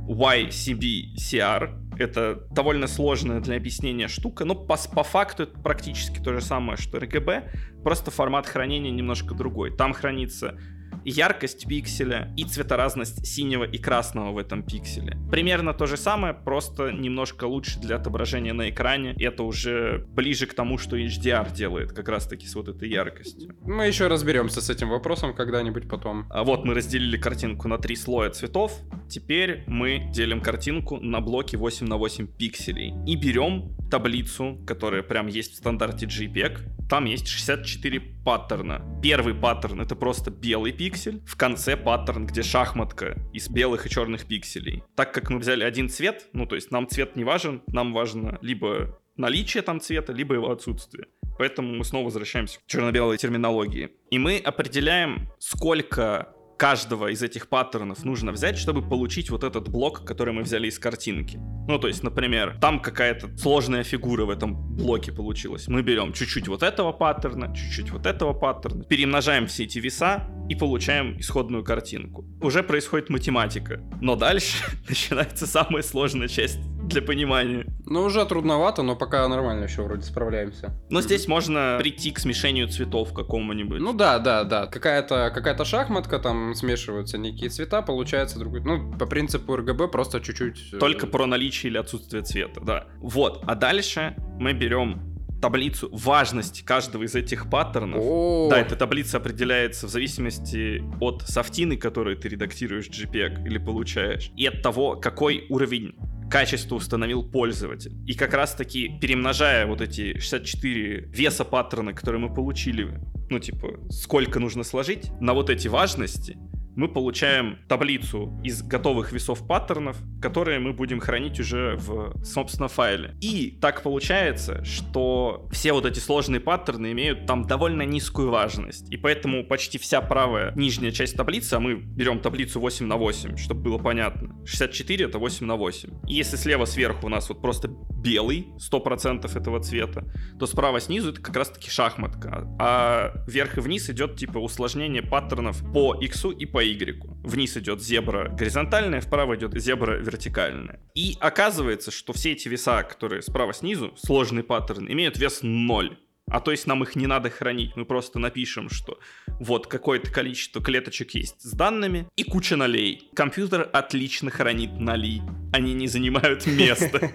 YCBCR. 0.07 1.92
Это 1.97 2.47
довольно 2.51 2.87
сложная 2.87 3.39
для 3.39 3.55
объяснения 3.55 4.07
штука, 4.07 4.45
но 4.45 4.55
по, 4.55 4.77
по 4.93 5.03
факту 5.03 5.43
это 5.43 5.59
практически 5.59 6.19
то 6.19 6.33
же 6.33 6.41
самое, 6.41 6.77
что 6.77 6.97
RGB, 6.97 7.81
просто 7.83 8.11
формат 8.11 8.47
хранения 8.47 8.91
немножко 8.91 9.35
другой. 9.35 9.75
Там 9.75 9.93
хранится 9.93 10.57
яркость 11.05 11.67
пикселя 11.67 12.33
и 12.37 12.43
цветоразность 12.43 13.25
синего 13.25 13.63
и 13.63 13.77
красного 13.77 14.31
в 14.31 14.37
этом 14.37 14.63
пикселе. 14.63 15.17
Примерно 15.31 15.73
то 15.73 15.85
же 15.85 15.97
самое, 15.97 16.33
просто 16.33 16.91
немножко 16.91 17.45
лучше 17.45 17.79
для 17.79 17.95
отображения 17.95 18.53
на 18.53 18.69
экране. 18.69 19.15
Это 19.19 19.43
уже 19.43 20.05
ближе 20.09 20.45
к 20.45 20.53
тому, 20.53 20.77
что 20.77 20.97
HDR 20.97 21.53
делает, 21.53 21.93
как 21.93 22.09
раз 22.09 22.27
таки 22.27 22.47
с 22.47 22.55
вот 22.55 22.67
этой 22.67 22.89
яркостью. 22.89 23.55
Мы 23.61 23.87
еще 23.87 24.07
разберемся 24.07 24.61
с 24.61 24.69
этим 24.69 24.89
вопросом 24.89 25.33
когда-нибудь 25.33 25.87
потом. 25.89 26.25
А 26.29 26.43
вот 26.43 26.65
мы 26.65 26.73
разделили 26.73 27.17
картинку 27.17 27.67
на 27.67 27.77
три 27.77 27.95
слоя 27.95 28.29
цветов. 28.29 28.79
Теперь 29.09 29.63
мы 29.67 30.09
делим 30.11 30.41
картинку 30.41 30.97
на 30.99 31.21
блоки 31.21 31.55
8 31.55 31.87
на 31.87 31.97
8 31.97 32.27
пикселей 32.27 32.93
и 33.05 33.15
берем 33.15 33.75
таблицу, 33.89 34.57
которая 34.65 35.03
прям 35.03 35.27
есть 35.27 35.53
в 35.53 35.57
стандарте 35.57 36.07
JPEG. 36.07 36.87
Там 36.89 37.05
есть 37.05 37.27
64 37.27 37.99
паттерна. 38.25 38.81
Первый 39.01 39.33
паттерн 39.33 39.81
это 39.81 39.95
просто 39.95 40.31
белый 40.31 40.71
пиксель. 40.71 40.82
В 41.25 41.37
конце 41.37 41.77
паттерн, 41.77 42.25
где 42.25 42.43
шахматка 42.43 43.17
из 43.31 43.49
белых 43.49 43.85
и 43.85 43.89
черных 43.89 44.25
пикселей. 44.25 44.83
Так 44.95 45.13
как 45.13 45.29
мы 45.29 45.39
взяли 45.39 45.63
один 45.63 45.89
цвет, 45.89 46.27
ну 46.33 46.45
то 46.45 46.55
есть 46.55 46.71
нам 46.71 46.87
цвет 46.87 47.15
не 47.15 47.23
важен, 47.23 47.61
нам 47.67 47.93
важно 47.93 48.37
либо 48.41 48.99
наличие 49.15 49.63
там 49.63 49.79
цвета, 49.79 50.13
либо 50.13 50.35
его 50.35 50.51
отсутствие. 50.51 51.07
Поэтому 51.37 51.75
мы 51.75 51.85
снова 51.85 52.05
возвращаемся 52.05 52.59
к 52.59 52.65
черно-белой 52.67 53.17
терминологии. 53.17 53.91
И 54.11 54.19
мы 54.19 54.37
определяем, 54.37 55.29
сколько 55.39 56.32
каждого 56.57 57.11
из 57.11 57.21
этих 57.21 57.47
паттернов 57.47 58.03
нужно 58.03 58.31
взять, 58.31 58.57
чтобы 58.57 58.81
получить 58.81 59.29
вот 59.29 59.43
этот 59.43 59.69
блок, 59.69 60.05
который 60.05 60.33
мы 60.33 60.43
взяли 60.43 60.67
из 60.67 60.79
картинки. 60.79 61.39
Ну, 61.67 61.79
то 61.79 61.87
есть, 61.87 62.03
например, 62.03 62.57
там 62.59 62.79
какая-то 62.79 63.35
сложная 63.37 63.83
фигура 63.83 64.25
в 64.25 64.29
этом 64.29 64.75
блоке 64.75 65.11
получилась. 65.11 65.67
Мы 65.67 65.81
берем 65.81 66.13
чуть-чуть 66.13 66.47
вот 66.47 66.63
этого 66.63 66.91
паттерна, 66.91 67.55
чуть-чуть 67.55 67.91
вот 67.91 68.05
этого 68.05 68.33
паттерна, 68.33 68.83
перемножаем 68.83 69.47
все 69.47 69.63
эти 69.63 69.79
веса 69.79 70.29
и 70.49 70.55
получаем 70.55 71.19
исходную 71.19 71.63
картинку. 71.63 72.25
Уже 72.41 72.63
происходит 72.63 73.09
математика. 73.09 73.81
Но 74.01 74.15
дальше 74.15 74.57
начинается 74.89 75.47
самая 75.47 75.83
сложная 75.83 76.27
часть 76.27 76.59
для 76.83 77.01
понимания. 77.01 77.65
Ну, 77.85 78.03
уже 78.03 78.25
трудновато, 78.25 78.83
но 78.83 78.95
пока 78.95 79.27
нормально 79.27 79.65
еще 79.65 79.83
вроде 79.83 80.03
справляемся. 80.03 80.73
Но 80.89 81.01
здесь 81.01 81.27
можно 81.27 81.77
прийти 81.79 82.11
к 82.11 82.19
смешению 82.19 82.67
цветов 82.67 83.13
какому-нибудь. 83.13 83.79
Ну 83.79 83.93
да, 83.93 84.19
да, 84.19 84.43
да. 84.43 84.67
Какая-то 84.67 85.31
какая 85.33 85.63
шахматка, 85.63 86.19
там 86.19 86.55
смешиваются 86.55 87.17
некие 87.17 87.49
цвета, 87.49 87.81
получается 87.81 88.39
другой. 88.39 88.61
Ну, 88.61 88.93
по 88.97 89.05
принципу 89.05 89.55
РГБ 89.55 89.87
просто 89.87 90.19
чуть-чуть... 90.19 90.73
Э, 90.73 90.77
Только 90.77 91.07
про 91.07 91.25
наличие 91.25 91.69
или 91.69 91.77
отсутствие 91.77 92.23
цвета, 92.23 92.59
да. 92.61 92.87
Вот. 92.97 93.43
А 93.47 93.55
дальше 93.55 94.15
мы 94.39 94.53
берем 94.53 95.13
таблицу 95.43 95.89
важности 95.91 96.63
каждого 96.63 97.03
из 97.03 97.15
этих 97.15 97.49
паттернов. 97.49 98.49
Да, 98.49 98.59
эта 98.59 98.77
таблица 98.77 99.17
определяется 99.17 99.87
в 99.87 99.89
зависимости 99.89 100.81
от 101.01 101.23
софтины, 101.23 101.75
которую 101.75 102.15
ты 102.15 102.29
редактируешь 102.29 102.87
JPEG 102.87 103.45
или 103.45 103.57
получаешь, 103.57 104.31
и 104.37 104.45
от 104.45 104.61
того, 104.61 104.95
какой 104.95 105.45
уровень 105.49 105.95
качество 106.33 106.73
установил 106.73 107.21
пользователь. 107.21 107.95
И 108.07 108.15
как 108.15 108.33
раз 108.33 108.55
таки 108.55 108.97
перемножая 108.99 109.67
вот 109.67 109.81
эти 109.81 110.17
64 110.17 111.09
веса 111.11 111.45
паттерна, 111.45 111.93
которые 111.93 112.19
мы 112.21 112.33
получили, 112.33 112.99
ну 113.29 113.37
типа, 113.37 113.79
сколько 113.91 114.39
нужно 114.39 114.63
сложить, 114.63 115.11
на 115.21 115.35
вот 115.35 115.51
эти 115.51 115.67
важности, 115.67 116.35
мы 116.75 116.87
получаем 116.87 117.59
таблицу 117.67 118.39
из 118.43 118.63
готовых 118.63 119.11
весов 119.11 119.45
паттернов, 119.47 119.97
которые 120.21 120.59
мы 120.59 120.73
будем 120.73 120.99
хранить 120.99 121.39
уже 121.39 121.75
в, 121.77 122.23
собственно, 122.23 122.67
файле. 122.67 123.15
И 123.21 123.57
так 123.61 123.83
получается, 123.83 124.63
что 124.63 125.47
все 125.51 125.73
вот 125.73 125.85
эти 125.85 125.99
сложные 125.99 126.39
паттерны 126.41 126.91
имеют 126.91 127.25
там 127.25 127.45
довольно 127.45 127.83
низкую 127.83 128.31
важность. 128.31 128.91
И 128.91 128.97
поэтому 128.97 129.45
почти 129.45 129.77
вся 129.77 130.01
правая 130.01 130.53
нижняя 130.55 130.91
часть 130.91 131.15
таблицы, 131.15 131.53
а 131.53 131.59
мы 131.59 131.75
берем 131.75 132.19
таблицу 132.19 132.59
8 132.59 132.85
на 132.85 132.97
8, 132.97 133.37
чтобы 133.37 133.61
было 133.61 133.77
понятно. 133.77 134.35
64 134.45 135.05
это 135.05 135.19
8 135.19 135.45
на 135.45 135.55
8. 135.55 135.89
И 136.07 136.22
если 136.23 136.37
слева 136.37 136.63
сверху 136.63 137.07
у 137.07 137.09
нас 137.09 137.27
вот 137.27 137.41
просто 137.41 137.67
белый, 137.67 138.47
100% 138.57 139.37
этого 139.37 139.59
цвета, 139.61 140.05
то 140.39 140.47
справа 140.47 140.79
снизу 140.79 141.11
это 141.11 141.21
как 141.21 141.35
раз 141.35 141.49
таки 141.49 141.69
шахматка. 141.69 142.47
А 142.59 143.13
вверх 143.27 143.57
и 143.57 143.61
вниз 143.61 143.89
идет 143.89 144.15
типа 144.15 144.37
усложнение 144.37 145.01
паттернов 145.01 145.61
по 145.73 145.93
x 145.95 146.25
и 146.25 146.45
по 146.45 146.63
y. 146.63 147.01
Вниз 147.23 147.57
идет 147.57 147.81
зебра 147.81 148.29
горизонтальная, 148.29 149.01
вправо 149.01 149.35
идет 149.35 149.53
зебра 149.59 149.97
вертикальная. 149.97 150.79
И 150.95 151.17
оказывается, 151.19 151.91
что 151.91 152.13
все 152.13 152.31
эти 152.31 152.47
веса, 152.47 152.83
которые 152.83 153.21
справа 153.21 153.53
снизу, 153.53 153.93
сложный 153.97 154.43
паттерн, 154.43 154.89
имеют 154.89 155.17
вес 155.17 155.39
0. 155.41 155.97
А 156.33 156.39
то 156.39 156.49
есть 156.49 156.65
нам 156.65 156.81
их 156.81 156.95
не 156.95 157.05
надо 157.05 157.29
хранить, 157.29 157.75
мы 157.75 157.85
просто 157.85 158.17
напишем, 158.17 158.67
что 158.67 158.97
вот 159.39 159.67
какое-то 159.67 160.11
количество 160.11 160.63
клеточек 160.63 161.11
есть 161.11 161.39
с 161.39 161.51
данными 161.51 162.07
и 162.15 162.23
куча 162.23 162.55
нулей. 162.55 163.07
Компьютер 163.13 163.69
отлично 163.71 164.31
хранит 164.31 164.79
ноли, 164.79 165.21
они 165.53 165.75
не 165.75 165.87
занимают 165.87 166.47
места. 166.47 167.11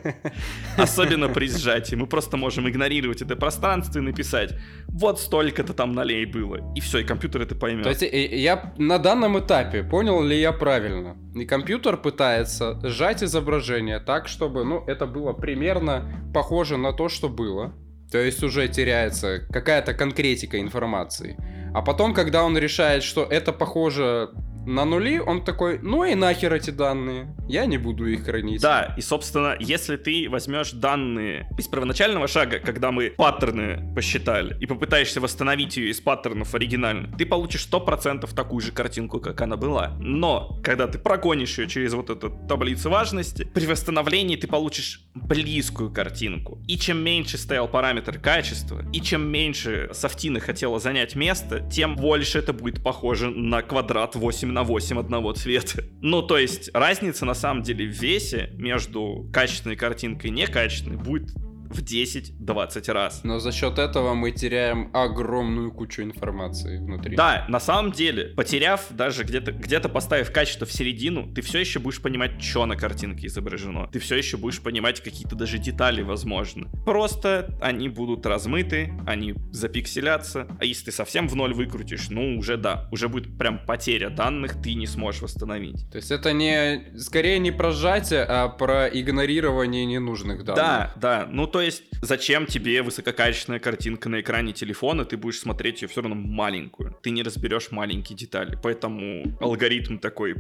Особенно 0.77 1.29
при 1.29 1.49
сжатии. 1.49 1.97
Мы 1.97 2.07
просто 2.07 2.37
можем 2.37 2.69
игнорировать 2.69 3.21
это 3.21 3.35
пространство 3.35 3.99
и 3.99 4.03
написать, 4.03 4.55
вот 4.87 5.19
столько-то 5.19 5.75
там 5.75 5.95
нулей 5.95 6.25
было. 6.25 6.73
И 6.77 6.81
все, 6.81 6.99
и 6.99 7.05
компьютер 7.05 7.43
это 7.43 7.57
поймет. 7.57 7.83
То 7.83 7.91
есть 7.91 8.05
э, 8.05 8.37
я 8.37 8.73
на 8.79 9.01
данном 9.01 9.37
этапе 9.41 9.83
понял 9.83 10.23
ли 10.23 10.39
я 10.39 10.53
правильно? 10.53 11.17
И 11.35 11.45
компьютер 11.45 11.97
пытается 11.97 12.79
сжать 12.85 13.25
изображение 13.25 13.99
так, 13.99 14.29
чтобы, 14.29 14.65
ну, 14.65 14.85
это 14.87 15.07
было 15.07 15.33
примерно 15.33 16.31
похоже 16.33 16.77
на 16.77 16.93
то, 16.93 17.09
что 17.09 17.29
было. 17.29 17.75
То 18.11 18.19
есть 18.19 18.43
уже 18.43 18.69
теряется 18.69 19.41
какая-то 19.51 19.95
конкретика 19.95 20.61
информации. 20.61 21.37
А 21.75 21.83
потом, 21.83 22.15
когда 22.15 22.45
он 22.45 22.57
решает, 22.57 23.03
что 23.03 23.25
это 23.25 23.53
похоже 23.53 24.31
на 24.69 24.85
нули, 24.85 25.19
он 25.19 25.45
такой, 25.45 25.79
ну 25.79 26.05
и 26.05 26.15
нахер 26.15 26.53
эти 26.53 26.71
данные, 26.71 27.35
я 27.49 27.65
не 27.65 27.79
буду 27.79 28.05
их 28.07 28.25
хранить. 28.25 28.61
Да, 28.61 28.95
и 28.99 29.01
собственно, 29.01 29.57
если 29.59 29.97
ты 29.97 30.29
возьмешь 30.29 30.73
данные 30.73 31.49
из 31.57 31.67
первоначального 31.69 32.29
шага, 32.29 32.59
когда 32.59 32.93
мы 32.93 33.11
паттерны 33.17 33.95
посчитали, 33.95 34.57
и 34.61 34.67
попытаешься 34.67 35.23
восстановить 35.23 35.79
ее 35.79 35.91
из 35.91 36.03
паттернов 36.03 36.55
оригинально, 36.55 37.17
ты 37.17 37.25
получишь 37.25 37.67
100% 37.71 38.35
такую 38.35 38.61
же 38.61 38.73
картинку, 38.73 39.21
как 39.21 39.41
она 39.41 39.57
была. 39.57 39.97
Но, 40.01 40.61
когда 40.63 40.87
ты 40.87 40.99
прогонишь 40.99 41.59
ее 41.59 41.67
через 41.67 41.95
вот 41.95 42.11
эту 42.11 42.31
таблицу 42.47 42.91
важности, 42.91 43.45
при 43.45 43.65
восстановлении 43.65 44.37
ты 44.37 44.47
получишь 44.47 45.01
близкую 45.15 45.91
картинку. 45.91 46.59
И 46.69 46.77
чем 46.77 46.99
меньше 46.99 47.39
стоял 47.39 47.69
параметр 47.69 48.19
качества, 48.19 48.85
и 48.93 49.01
чем 49.01 49.27
меньше 49.29 49.89
софтина 49.95 50.41
хотела 50.41 50.79
занять 50.79 51.15
место, 51.15 51.67
тем 51.73 51.97
больше 51.97 52.39
это 52.39 52.53
будет 52.53 52.83
похоже 52.83 53.31
на 53.31 53.63
квадрат 53.63 54.15
8 54.15 54.58
на 54.59 54.65
8 54.65 54.99
одного 54.99 55.33
цвета. 55.35 55.85
Ну, 56.01 56.21
то 56.21 56.37
есть 56.37 56.71
разница 56.75 57.25
на 57.25 57.35
самом 57.35 57.63
деле 57.63 57.87
в 57.87 57.93
весе 57.93 58.51
между 58.55 59.31
качественной 59.33 59.77
картинкой 59.77 60.31
и 60.31 60.33
некачественной 60.33 60.97
будет 60.97 61.31
в 61.71 61.83
10-20 61.83 62.93
раз. 62.93 63.21
Но 63.25 63.39
за 63.39 63.53
счет 63.53 63.79
этого 63.79 64.15
мы 64.15 64.31
теряем 64.33 64.91
огромную 64.95 65.73
кучу 65.73 66.03
информации 66.03 66.79
внутри. 66.79 67.17
Да, 67.17 67.45
на 67.49 67.61
самом 67.61 67.93
деле, 67.93 68.35
потеряв 68.35 68.87
даже 68.91 69.25
где-то 69.25 69.53
где 69.53 69.81
поставив 69.89 70.33
качество 70.33 70.67
в 70.67 70.73
середину, 70.73 71.33
ты 71.33 71.41
все 71.41 71.59
еще 71.59 71.79
будешь 71.79 72.01
понимать, 72.01 72.43
что 72.43 72.67
на 72.67 72.77
картинке 72.77 73.27
изображено. 73.27 73.89
Ты 73.93 73.99
все 73.99 74.17
еще 74.17 74.37
будешь 74.37 74.61
понимать 74.61 75.01
какие-то 75.03 75.37
даже 75.37 75.59
детали, 75.59 76.03
возможно. 76.03 76.69
Просто 76.85 77.57
они 77.61 77.89
будут 77.89 78.27
размыты, 78.27 78.93
они 79.07 79.35
запикселятся. 79.51 80.47
А 80.59 80.65
если 80.65 80.87
ты 80.87 80.93
совсем 80.93 81.29
в 81.29 81.37
ноль 81.37 81.55
выкрутишь, 81.55 82.11
ну 82.11 82.39
уже 82.39 82.57
да, 82.57 82.89
уже 82.91 83.09
будет 83.09 83.37
прям 83.39 83.59
потеря 83.65 84.11
данных, 84.11 84.61
ты 84.63 84.75
не 84.75 84.87
сможешь 84.87 85.23
восстановить. 85.23 85.91
То 85.91 85.97
есть 85.97 86.11
это 86.11 86.33
не 86.33 86.97
скорее 86.99 87.39
не 87.39 87.51
про 87.51 87.73
сжатие, 87.73 88.25
а 88.25 88.49
про 88.49 88.87
игнорирование 88.87 89.85
ненужных 89.85 90.45
данных. 90.45 90.57
Да, 90.57 90.93
да. 90.97 91.29
Ну 91.31 91.47
то 91.47 91.58
то 91.59 91.63
есть, 91.63 91.83
зачем 92.03 92.47
тебе 92.47 92.83
высококачественная 92.83 93.59
картинка 93.59 94.09
на 94.09 94.21
экране 94.21 94.53
телефона, 94.53 95.05
ты 95.05 95.17
будешь 95.17 95.41
смотреть 95.41 95.83
ее 95.83 95.89
все 95.89 96.03
равно 96.03 96.15
маленькую. 96.15 96.97
Ты 97.03 97.11
не 97.11 97.25
разберешь 97.25 97.73
маленькие 97.73 98.17
детали. 98.17 98.57
Поэтому 98.63 99.37
алгоритм 99.41 99.99
такой, 99.99 100.37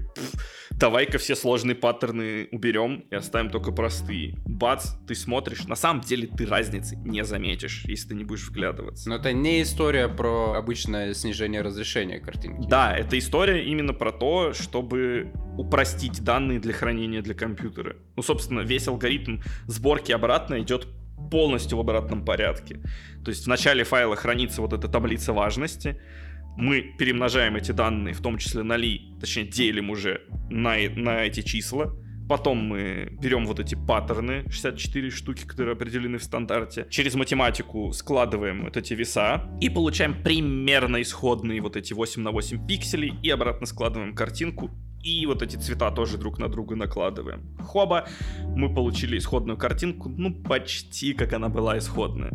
давай-ка 0.70 1.18
все 1.18 1.34
сложные 1.34 1.74
паттерны 1.74 2.46
уберем 2.52 3.04
и 3.10 3.16
оставим 3.16 3.50
только 3.50 3.72
простые. 3.72 4.36
Бац, 4.46 4.92
ты 5.08 5.16
смотришь, 5.16 5.64
на 5.64 5.74
самом 5.74 6.02
деле 6.02 6.28
ты 6.28 6.46
разницы 6.46 6.94
не 6.94 7.24
заметишь, 7.24 7.82
если 7.86 8.10
ты 8.10 8.14
не 8.14 8.22
будешь 8.22 8.46
вглядываться. 8.48 9.08
Но 9.08 9.16
это 9.16 9.32
не 9.32 9.62
история 9.62 10.06
про 10.06 10.52
обычное 10.52 11.14
снижение 11.14 11.62
разрешения 11.62 12.20
картинки. 12.20 12.68
Да, 12.68 12.96
это 12.96 13.18
история 13.18 13.64
именно 13.64 13.92
про 13.92 14.12
то, 14.12 14.52
чтобы 14.52 15.32
упростить 15.58 16.22
данные 16.22 16.60
для 16.60 16.72
хранения 16.72 17.20
для 17.20 17.34
компьютера. 17.34 17.96
Ну, 18.16 18.22
собственно, 18.22 18.60
весь 18.60 18.88
алгоритм 18.88 19.40
сборки 19.66 20.12
обратно 20.12 20.60
идет 20.60 20.86
полностью 21.30 21.76
в 21.76 21.80
обратном 21.80 22.24
порядке. 22.24 22.80
То 23.24 23.30
есть 23.30 23.44
в 23.44 23.48
начале 23.48 23.84
файла 23.84 24.16
хранится 24.16 24.62
вот 24.62 24.72
эта 24.72 24.88
таблица 24.88 25.32
важности, 25.32 26.00
мы 26.56 26.80
перемножаем 26.98 27.56
эти 27.56 27.72
данные, 27.72 28.14
в 28.14 28.20
том 28.20 28.38
числе 28.38 28.62
на 28.62 28.76
ли, 28.76 29.14
точнее 29.20 29.44
делим 29.44 29.90
уже 29.90 30.22
на, 30.50 30.76
на 30.96 31.24
эти 31.24 31.42
числа, 31.42 31.94
Потом 32.28 32.58
мы 32.58 33.08
берем 33.10 33.46
вот 33.46 33.58
эти 33.58 33.74
паттерны, 33.74 34.44
64 34.50 35.10
штуки, 35.10 35.46
которые 35.46 35.72
определены 35.72 36.18
в 36.18 36.22
стандарте. 36.22 36.86
Через 36.90 37.14
математику 37.14 37.90
складываем 37.92 38.64
вот 38.64 38.76
эти 38.76 38.92
веса 38.92 39.48
и 39.62 39.70
получаем 39.70 40.22
примерно 40.22 41.00
исходные 41.00 41.62
вот 41.62 41.76
эти 41.76 41.94
8 41.94 42.20
на 42.20 42.30
8 42.30 42.66
пикселей 42.66 43.14
и 43.22 43.30
обратно 43.30 43.66
складываем 43.66 44.14
картинку 44.14 44.70
и 45.02 45.26
вот 45.26 45.42
эти 45.42 45.56
цвета 45.56 45.90
тоже 45.90 46.18
друг 46.18 46.38
на 46.38 46.48
друга 46.48 46.76
накладываем. 46.76 47.42
Хоба, 47.60 48.08
мы 48.54 48.72
получили 48.72 49.18
исходную 49.18 49.56
картинку, 49.56 50.08
ну 50.08 50.34
почти 50.34 51.12
как 51.12 51.32
она 51.32 51.48
была 51.48 51.78
исходная. 51.78 52.32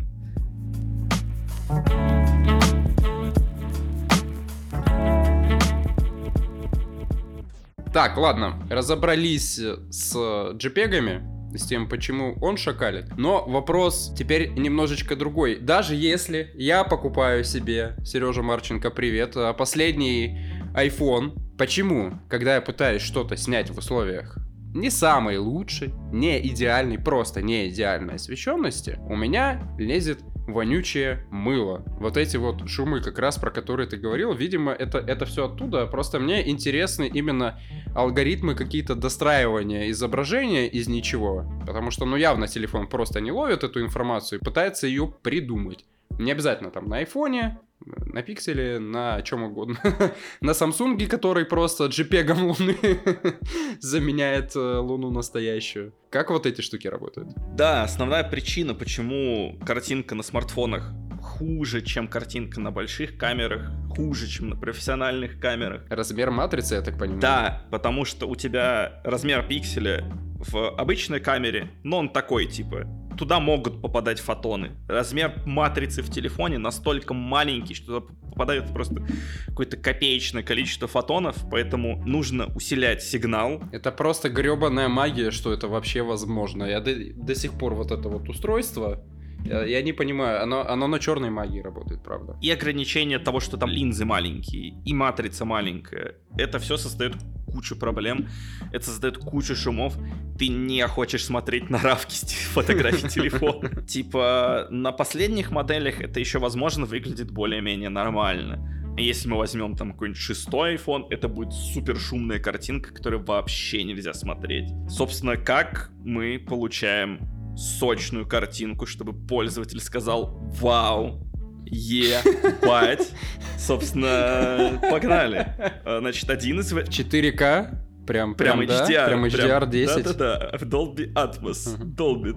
Так, 7.92 8.16
ладно, 8.16 8.60
разобрались 8.68 9.56
с 9.56 10.16
JPEG, 10.16 11.56
с 11.56 11.66
тем, 11.66 11.88
почему 11.88 12.36
он 12.40 12.56
шакалит. 12.56 13.16
Но 13.16 13.44
вопрос 13.46 14.12
теперь 14.18 14.50
немножечко 14.50 15.14
другой. 15.14 15.60
Даже 15.60 15.94
если 15.94 16.50
я 16.54 16.82
покупаю 16.82 17.44
себе, 17.44 17.96
Сережа 18.04 18.42
Марченко, 18.42 18.90
привет, 18.90 19.36
а, 19.36 19.52
последний 19.52 20.40
iPhone, 20.74 21.38
почему, 21.58 22.18
когда 22.28 22.56
я 22.56 22.60
пытаюсь 22.60 23.02
что-то 23.02 23.36
снять 23.36 23.70
в 23.70 23.78
условиях 23.78 24.38
не 24.74 24.90
самой 24.90 25.38
лучшей, 25.38 25.94
не 26.12 26.44
идеальной, 26.48 26.98
просто 26.98 27.42
не 27.42 27.68
идеальной 27.68 28.16
освещенности, 28.16 28.98
у 29.08 29.14
меня 29.14 29.72
лезет 29.78 30.18
вонючее 30.46 31.26
мыло. 31.30 31.82
Вот 31.98 32.16
эти 32.16 32.36
вот 32.36 32.68
шумы, 32.68 33.00
как 33.00 33.18
раз 33.18 33.38
про 33.38 33.50
которые 33.50 33.88
ты 33.88 33.96
говорил, 33.96 34.34
видимо, 34.34 34.72
это, 34.72 34.98
это 34.98 35.24
все 35.26 35.46
оттуда. 35.46 35.86
Просто 35.86 36.18
мне 36.18 36.48
интересны 36.50 37.08
именно 37.12 37.60
алгоритмы 37.94 38.54
какие-то 38.54 38.94
достраивания 38.94 39.90
изображения 39.90 40.68
из 40.68 40.88
ничего. 40.88 41.44
Потому 41.66 41.90
что, 41.90 42.04
ну, 42.04 42.16
явно 42.16 42.46
телефон 42.46 42.88
просто 42.88 43.20
не 43.20 43.32
ловит 43.32 43.64
эту 43.64 43.80
информацию 43.80 44.40
и 44.40 44.44
пытается 44.44 44.86
ее 44.86 45.12
придумать. 45.22 45.84
Не 46.18 46.32
обязательно 46.32 46.70
там 46.70 46.88
на 46.88 46.98
айфоне, 46.98 47.58
на 47.80 48.22
пикселе, 48.22 48.78
на 48.78 49.22
чем 49.22 49.42
угодно. 49.42 49.78
на 50.40 50.50
Samsung, 50.50 51.06
который 51.06 51.44
просто 51.44 51.86
JPEG 51.86 52.32
Луны 52.40 52.76
заменяет 53.80 54.56
э, 54.56 54.78
Луну 54.78 55.10
настоящую. 55.10 55.92
Как 56.10 56.30
вот 56.30 56.46
эти 56.46 56.60
штуки 56.60 56.88
работают? 56.88 57.28
Да, 57.54 57.82
основная 57.82 58.24
причина, 58.24 58.74
почему 58.74 59.58
картинка 59.66 60.14
на 60.14 60.22
смартфонах 60.22 60.92
хуже, 61.20 61.82
чем 61.82 62.06
картинка 62.06 62.60
на 62.60 62.70
больших 62.70 63.16
камерах, 63.16 63.70
хуже, 63.96 64.28
чем 64.28 64.50
на 64.50 64.56
профессиональных 64.56 65.40
камерах. 65.40 65.82
Размер 65.88 66.30
матрицы, 66.30 66.74
я 66.74 66.82
так 66.82 66.98
понимаю. 66.98 67.20
Да, 67.20 67.66
потому 67.70 68.04
что 68.04 68.26
у 68.26 68.36
тебя 68.36 69.00
размер 69.04 69.46
пикселя 69.46 70.04
в 70.38 70.68
обычной 70.76 71.20
камере, 71.20 71.70
но 71.82 71.98
он 71.98 72.10
такой, 72.10 72.46
типа, 72.46 72.86
туда 73.16 73.40
могут 73.40 73.80
попадать 73.80 74.20
фотоны. 74.20 74.72
Размер 74.88 75.42
матрицы 75.46 76.02
в 76.02 76.10
телефоне 76.10 76.58
настолько 76.58 77.14
маленький, 77.14 77.74
что 77.74 78.00
туда 78.00 78.14
попадает 78.30 78.72
просто 78.72 79.06
какое-то 79.46 79.76
копеечное 79.76 80.42
количество 80.42 80.88
фотонов, 80.88 81.36
поэтому 81.50 82.02
нужно 82.04 82.46
усилять 82.54 83.02
сигнал. 83.02 83.62
Это 83.72 83.92
просто 83.92 84.28
гребаная 84.28 84.88
магия, 84.88 85.30
что 85.30 85.52
это 85.52 85.68
вообще 85.68 86.02
возможно. 86.02 86.64
Я 86.64 86.80
до, 86.80 86.94
до 87.14 87.34
сих 87.34 87.52
пор 87.52 87.74
вот 87.74 87.90
это 87.90 88.08
вот 88.08 88.28
устройство, 88.28 89.04
я, 89.44 89.82
не 89.82 89.92
понимаю, 89.92 90.42
оно, 90.42 90.66
оно 90.66 90.86
на 90.86 90.98
черной 90.98 91.30
магии 91.30 91.60
работает, 91.60 92.02
правда. 92.02 92.36
И 92.40 92.50
ограничение 92.50 93.18
того, 93.18 93.40
что 93.40 93.56
там 93.56 93.68
линзы 93.68 94.04
маленькие, 94.04 94.74
и 94.84 94.94
матрица 94.94 95.44
маленькая. 95.44 96.16
Это 96.38 96.58
все 96.58 96.76
создает 96.76 97.14
кучу 97.54 97.76
проблем, 97.76 98.28
это 98.72 98.84
создает 98.86 99.18
кучу 99.18 99.54
шумов. 99.54 99.96
Ты 100.38 100.48
не 100.48 100.86
хочешь 100.88 101.24
смотреть 101.24 101.70
на 101.70 101.78
равки 101.78 102.16
фотографий 102.52 103.08
телефона. 103.08 103.82
Типа, 103.86 104.66
на 104.70 104.92
последних 104.92 105.50
моделях 105.50 106.00
это 106.00 106.18
еще, 106.18 106.38
возможно, 106.38 106.84
выглядит 106.84 107.30
более-менее 107.30 107.90
нормально. 107.90 108.70
Если 108.96 109.28
мы 109.28 109.38
возьмем 109.38 109.74
там 109.76 109.92
какой-нибудь 109.92 110.20
шестой 110.20 110.76
iPhone, 110.76 111.06
это 111.10 111.28
будет 111.28 111.52
супер 111.52 111.98
шумная 111.98 112.38
картинка, 112.38 112.92
которую 112.92 113.24
вообще 113.24 113.82
нельзя 113.82 114.14
смотреть. 114.14 114.70
Собственно, 114.88 115.36
как 115.36 115.90
мы 116.04 116.38
получаем 116.38 117.18
сочную 117.56 118.26
картинку, 118.26 118.86
чтобы 118.86 119.12
пользователь 119.12 119.80
сказал 119.80 120.38
«Вау, 120.60 121.23
ебать». 121.66 123.10
Собственно, 123.58 124.78
погнали. 124.90 125.46
А, 125.84 125.98
значит, 126.00 126.28
один 126.28 126.60
из... 126.60 126.70
4К? 126.72 127.74
Прям, 128.06 128.34
прям, 128.34 128.58
прям 128.58 128.60
HDR. 128.60 128.88
Да? 128.88 129.06
Прям 129.06 129.24
HDR 129.24 129.70
10. 129.70 130.04
Да-да-да, 130.04 130.58
в 130.58 130.62
Dolby 130.62 131.12
Atmos. 131.12 131.78
Uh-huh. 131.78 131.84
Долбит. 131.84 132.36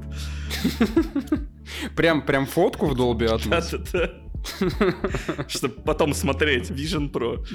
Прям, 1.96 2.26
прям 2.26 2.46
фотку 2.46 2.86
в 2.86 2.94
Dolby 2.94 3.28
Atmos? 3.28 3.50
Да-да-да. 3.50 4.28
Чтобы 5.48 5.76
потом 5.82 6.14
смотреть 6.14 6.70
Vision 6.70 7.12
Pro. 7.12 7.46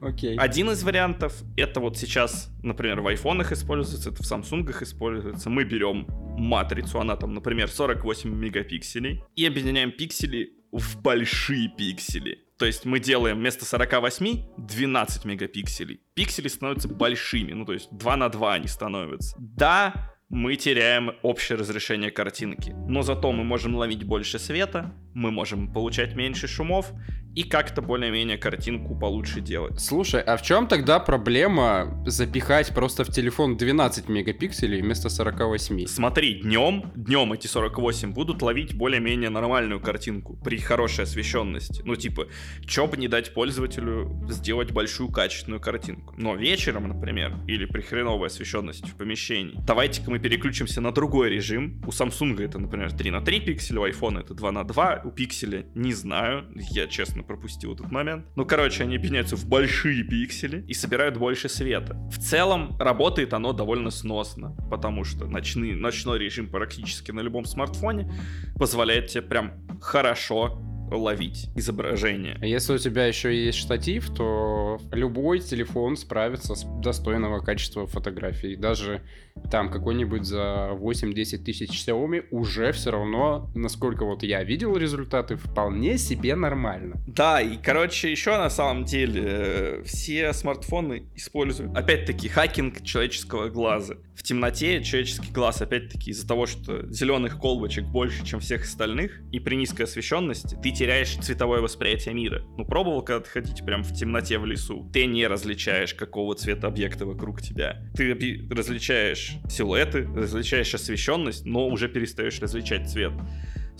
Окей. 0.00 0.36
Один 0.36 0.70
из 0.70 0.82
вариантов, 0.82 1.34
это 1.56 1.80
вот 1.80 1.96
сейчас, 1.96 2.50
например, 2.62 3.00
в 3.00 3.06
айфонах 3.06 3.52
используется, 3.52 4.10
это 4.10 4.22
в 4.22 4.26
самсунгах 4.26 4.82
используется. 4.82 5.50
Мы 5.50 5.64
берем 5.64 6.06
матрицу, 6.36 7.00
она 7.00 7.16
там, 7.16 7.34
например, 7.34 7.68
48 7.68 8.34
мегапикселей, 8.34 9.22
и 9.36 9.46
объединяем 9.46 9.92
пиксели 9.92 10.59
в 10.72 11.00
большие 11.00 11.68
пиксели. 11.68 12.44
То 12.58 12.66
есть 12.66 12.84
мы 12.84 13.00
делаем 13.00 13.38
вместо 13.38 13.64
48 13.64 14.56
12 14.58 15.24
мегапикселей. 15.24 16.00
Пиксели 16.14 16.48
становятся 16.48 16.88
большими, 16.88 17.52
ну 17.52 17.64
то 17.64 17.72
есть 17.72 17.88
2 17.90 18.16
на 18.16 18.28
2 18.28 18.54
они 18.54 18.68
становятся. 18.68 19.34
Да, 19.38 20.12
мы 20.28 20.56
теряем 20.56 21.12
общее 21.22 21.58
разрешение 21.58 22.10
картинки. 22.10 22.70
Но 22.86 23.02
зато 23.02 23.32
мы 23.32 23.44
можем 23.44 23.74
ловить 23.74 24.04
больше 24.04 24.38
света, 24.38 24.94
мы 25.14 25.30
можем 25.30 25.72
получать 25.72 26.14
меньше 26.14 26.46
шумов, 26.46 26.92
и 27.34 27.44
как-то 27.44 27.82
более-менее 27.82 28.38
картинку 28.38 28.98
получше 28.98 29.40
делать. 29.40 29.80
Слушай, 29.80 30.20
а 30.20 30.36
в 30.36 30.42
чем 30.42 30.66
тогда 30.66 30.98
проблема 30.98 32.02
запихать 32.06 32.74
просто 32.74 33.04
в 33.04 33.08
телефон 33.08 33.56
12 33.56 34.08
мегапикселей 34.08 34.82
вместо 34.82 35.08
48? 35.08 35.86
Смотри, 35.86 36.40
днем, 36.42 36.90
днем 36.94 37.32
эти 37.32 37.46
48 37.46 38.12
будут 38.12 38.42
ловить 38.42 38.74
более-менее 38.74 39.30
нормальную 39.30 39.80
картинку 39.80 40.36
при 40.42 40.58
хорошей 40.58 41.04
освещенности. 41.04 41.82
Ну, 41.84 41.96
типа, 41.96 42.26
чё 42.66 42.86
бы 42.86 42.96
не 42.96 43.08
дать 43.08 43.32
пользователю 43.32 44.26
сделать 44.28 44.72
большую 44.72 45.10
качественную 45.10 45.60
картинку. 45.60 46.14
Но 46.16 46.34
вечером, 46.34 46.88
например, 46.88 47.36
или 47.46 47.64
при 47.64 47.82
хреновой 47.82 48.26
освещенности 48.26 48.86
в 48.86 48.96
помещении, 48.96 49.58
давайте-ка 49.66 50.10
мы 50.10 50.18
переключимся 50.18 50.80
на 50.80 50.92
другой 50.92 51.30
режим. 51.30 51.82
У 51.86 51.90
Samsung 51.90 52.42
это, 52.42 52.58
например, 52.58 52.92
3 52.92 53.10
на 53.10 53.20
3 53.20 53.40
пикселя, 53.40 53.80
у 53.80 53.86
iPhone 53.86 54.20
это 54.20 54.34
2 54.34 54.52
на 54.52 54.64
2, 54.64 55.02
у 55.04 55.10
пикселя 55.10 55.66
не 55.74 55.92
знаю, 55.92 56.46
я 56.72 56.86
честно 56.86 57.22
пропустил 57.30 57.74
этот 57.74 57.92
момент. 57.92 58.26
Ну, 58.34 58.44
короче, 58.44 58.82
они 58.82 58.96
объединяются 58.96 59.36
в 59.36 59.46
большие 59.46 60.02
пиксели 60.02 60.64
и 60.66 60.74
собирают 60.74 61.16
больше 61.16 61.48
света. 61.48 61.94
В 62.10 62.18
целом, 62.18 62.76
работает 62.80 63.32
оно 63.34 63.52
довольно 63.52 63.90
сносно, 63.90 64.56
потому 64.68 65.04
что 65.04 65.26
ночный, 65.26 65.76
ночной 65.76 66.18
режим 66.18 66.50
практически 66.50 67.12
на 67.12 67.20
любом 67.20 67.44
смартфоне 67.44 68.12
позволяет 68.56 69.06
тебе 69.06 69.22
прям 69.22 69.52
хорошо 69.80 70.60
ловить 70.90 71.48
изображение. 71.56 72.38
А 72.40 72.46
если 72.46 72.74
у 72.74 72.78
тебя 72.78 73.06
еще 73.06 73.34
есть 73.34 73.58
штатив, 73.58 74.10
то 74.14 74.78
любой 74.92 75.40
телефон 75.40 75.96
справится 75.96 76.54
с 76.54 76.64
достойного 76.82 77.40
качества 77.40 77.86
фотографий. 77.86 78.56
Даже 78.56 79.02
там 79.50 79.70
какой-нибудь 79.70 80.24
за 80.24 80.70
8-10 80.72 81.38
тысяч 81.38 81.86
Xiaomi 81.86 82.24
уже 82.30 82.72
все 82.72 82.90
равно, 82.90 83.50
насколько 83.54 84.04
вот 84.04 84.22
я 84.22 84.42
видел 84.44 84.76
результаты, 84.76 85.36
вполне 85.36 85.98
себе 85.98 86.34
нормально. 86.34 86.96
Да, 87.06 87.40
и, 87.40 87.56
короче, 87.56 88.10
еще 88.10 88.36
на 88.36 88.50
самом 88.50 88.84
деле 88.84 89.22
э, 89.24 89.82
все 89.84 90.32
смартфоны 90.32 91.04
используют, 91.14 91.76
опять-таки, 91.76 92.28
хакинг 92.28 92.82
человеческого 92.82 93.48
глаза. 93.48 93.96
В 94.20 94.22
темноте 94.22 94.84
человеческий 94.84 95.32
глаз, 95.32 95.62
опять-таки, 95.62 96.10
из-за 96.10 96.28
того, 96.28 96.44
что 96.44 96.86
зеленых 96.92 97.38
колбочек 97.38 97.86
больше, 97.86 98.22
чем 98.22 98.40
всех 98.40 98.64
остальных, 98.64 99.22
и 99.32 99.40
при 99.40 99.54
низкой 99.54 99.84
освещенности, 99.84 100.58
ты 100.62 100.72
теряешь 100.72 101.16
цветовое 101.16 101.62
восприятие 101.62 102.12
мира. 102.14 102.42
Ну, 102.58 102.66
пробовал 102.66 103.00
когда 103.00 103.26
ходить 103.26 103.64
прям 103.64 103.82
в 103.82 103.94
темноте 103.94 104.38
в 104.38 104.44
лесу? 104.44 104.90
Ты 104.92 105.06
не 105.06 105.26
различаешь, 105.26 105.94
какого 105.94 106.34
цвета 106.34 106.66
объекта 106.66 107.06
вокруг 107.06 107.40
тебя. 107.40 107.82
Ты 107.96 108.12
различаешь 108.50 109.36
силуэты, 109.48 110.06
различаешь 110.14 110.74
освещенность, 110.74 111.46
но 111.46 111.66
уже 111.66 111.88
перестаешь 111.88 112.40
различать 112.40 112.90
цвет. 112.90 113.14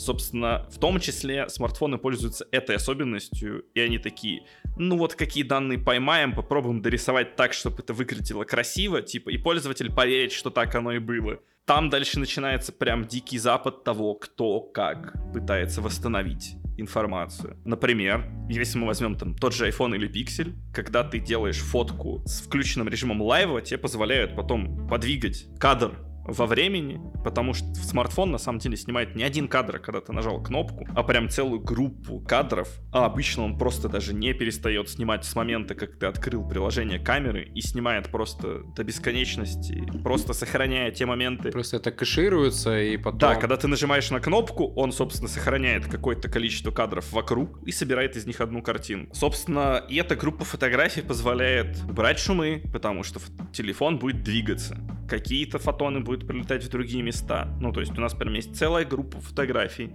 Собственно, 0.00 0.66
в 0.70 0.78
том 0.78 0.98
числе 0.98 1.46
смартфоны 1.50 1.98
пользуются 1.98 2.46
этой 2.52 2.76
особенностью, 2.76 3.66
и 3.74 3.80
они 3.80 3.98
такие, 3.98 4.46
ну 4.78 4.96
вот 4.96 5.14
какие 5.14 5.44
данные 5.44 5.78
поймаем, 5.78 6.34
попробуем 6.34 6.80
дорисовать 6.80 7.36
так, 7.36 7.52
чтобы 7.52 7.82
это 7.82 7.92
выглядело 7.92 8.44
красиво, 8.44 9.02
типа, 9.02 9.28
и 9.28 9.36
пользователь 9.36 9.92
поверит, 9.92 10.32
что 10.32 10.48
так 10.48 10.74
оно 10.74 10.92
и 10.92 10.98
было. 11.00 11.40
Там 11.66 11.90
дальше 11.90 12.18
начинается 12.18 12.72
прям 12.72 13.04
дикий 13.04 13.36
запад 13.36 13.84
того, 13.84 14.14
кто 14.14 14.60
как 14.60 15.12
пытается 15.34 15.82
восстановить 15.82 16.54
информацию. 16.78 17.58
Например, 17.66 18.24
если 18.48 18.78
мы 18.78 18.86
возьмем 18.86 19.16
там 19.16 19.34
тот 19.34 19.52
же 19.52 19.68
iPhone 19.68 19.94
или 19.94 20.08
Pixel, 20.10 20.54
когда 20.72 21.04
ты 21.04 21.18
делаешь 21.18 21.58
фотку 21.58 22.22
с 22.24 22.40
включенным 22.40 22.88
режимом 22.88 23.20
лайва, 23.20 23.60
тебе 23.60 23.76
позволяют 23.76 24.34
потом 24.34 24.88
подвигать 24.88 25.44
кадр 25.58 25.94
во 26.30 26.46
времени, 26.46 27.00
потому 27.24 27.54
что 27.54 27.66
смартфон 27.74 28.30
на 28.30 28.38
самом 28.38 28.58
деле 28.58 28.76
снимает 28.76 29.14
не 29.14 29.22
один 29.22 29.48
кадр, 29.48 29.78
когда 29.78 30.00
ты 30.00 30.12
нажал 30.12 30.42
кнопку, 30.42 30.86
а 30.94 31.02
прям 31.02 31.28
целую 31.28 31.60
группу 31.60 32.20
кадров, 32.20 32.68
а 32.92 33.06
обычно 33.06 33.44
он 33.44 33.58
просто 33.58 33.88
даже 33.88 34.14
не 34.14 34.32
перестает 34.32 34.88
снимать 34.88 35.24
с 35.24 35.34
момента, 35.34 35.74
как 35.74 35.98
ты 35.98 36.06
открыл 36.06 36.46
приложение 36.46 36.98
камеры 36.98 37.44
и 37.54 37.60
снимает 37.60 38.10
просто 38.10 38.62
до 38.76 38.84
бесконечности, 38.84 39.84
просто 40.02 40.32
сохраняя 40.32 40.90
те 40.90 41.06
моменты. 41.06 41.50
Просто 41.50 41.76
это 41.76 41.90
кэшируется 41.90 42.80
и 42.80 42.96
потом... 42.96 43.18
Да, 43.18 43.34
когда 43.34 43.56
ты 43.56 43.68
нажимаешь 43.68 44.10
на 44.10 44.20
кнопку, 44.20 44.72
он, 44.74 44.92
собственно, 44.92 45.28
сохраняет 45.28 45.86
какое-то 45.86 46.28
количество 46.28 46.70
кадров 46.70 47.12
вокруг 47.12 47.62
и 47.66 47.72
собирает 47.72 48.16
из 48.16 48.26
них 48.26 48.40
одну 48.40 48.62
картинку. 48.62 49.14
Собственно, 49.14 49.84
и 49.88 49.96
эта 49.96 50.16
группа 50.16 50.44
фотографий 50.44 51.02
позволяет 51.02 51.78
убрать 51.88 52.18
шумы, 52.18 52.62
потому 52.72 53.02
что 53.02 53.20
телефон 53.52 53.98
будет 53.98 54.22
двигаться. 54.22 54.78
Какие-то 55.08 55.58
фотоны 55.58 56.00
будут 56.00 56.19
прилетать 56.26 56.64
в 56.64 56.68
другие 56.68 57.02
места. 57.02 57.48
Ну, 57.60 57.72
то 57.72 57.80
есть 57.80 57.96
у 57.96 58.00
нас 58.00 58.14
прям 58.14 58.34
есть 58.34 58.56
целая 58.56 58.84
группа 58.84 59.20
фотографий, 59.20 59.92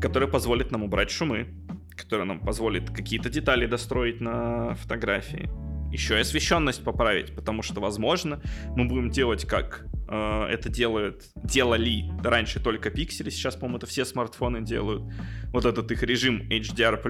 которая 0.00 0.28
позволит 0.28 0.70
нам 0.70 0.82
убрать 0.82 1.10
шумы, 1.10 1.48
которая 1.96 2.26
нам 2.26 2.40
позволит 2.40 2.90
какие-то 2.90 3.30
детали 3.30 3.66
достроить 3.66 4.20
на 4.20 4.74
фотографии. 4.74 5.48
Еще 5.92 6.16
и 6.16 6.20
освещенность 6.20 6.82
поправить, 6.82 7.36
потому 7.36 7.62
что, 7.62 7.80
возможно, 7.80 8.42
мы 8.74 8.86
будем 8.86 9.10
делать 9.10 9.46
как 9.46 9.86
э, 10.08 10.46
это 10.50 10.68
делают, 10.68 11.22
делали 11.36 12.10
раньше 12.20 12.58
только 12.58 12.90
пиксели, 12.90 13.30
сейчас, 13.30 13.54
по-моему, 13.54 13.76
это 13.78 13.86
все 13.86 14.04
смартфоны 14.04 14.60
делают. 14.60 15.04
Вот 15.52 15.64
этот 15.64 15.92
их 15.92 16.02
режим 16.02 16.42
HDR+, 16.50 17.00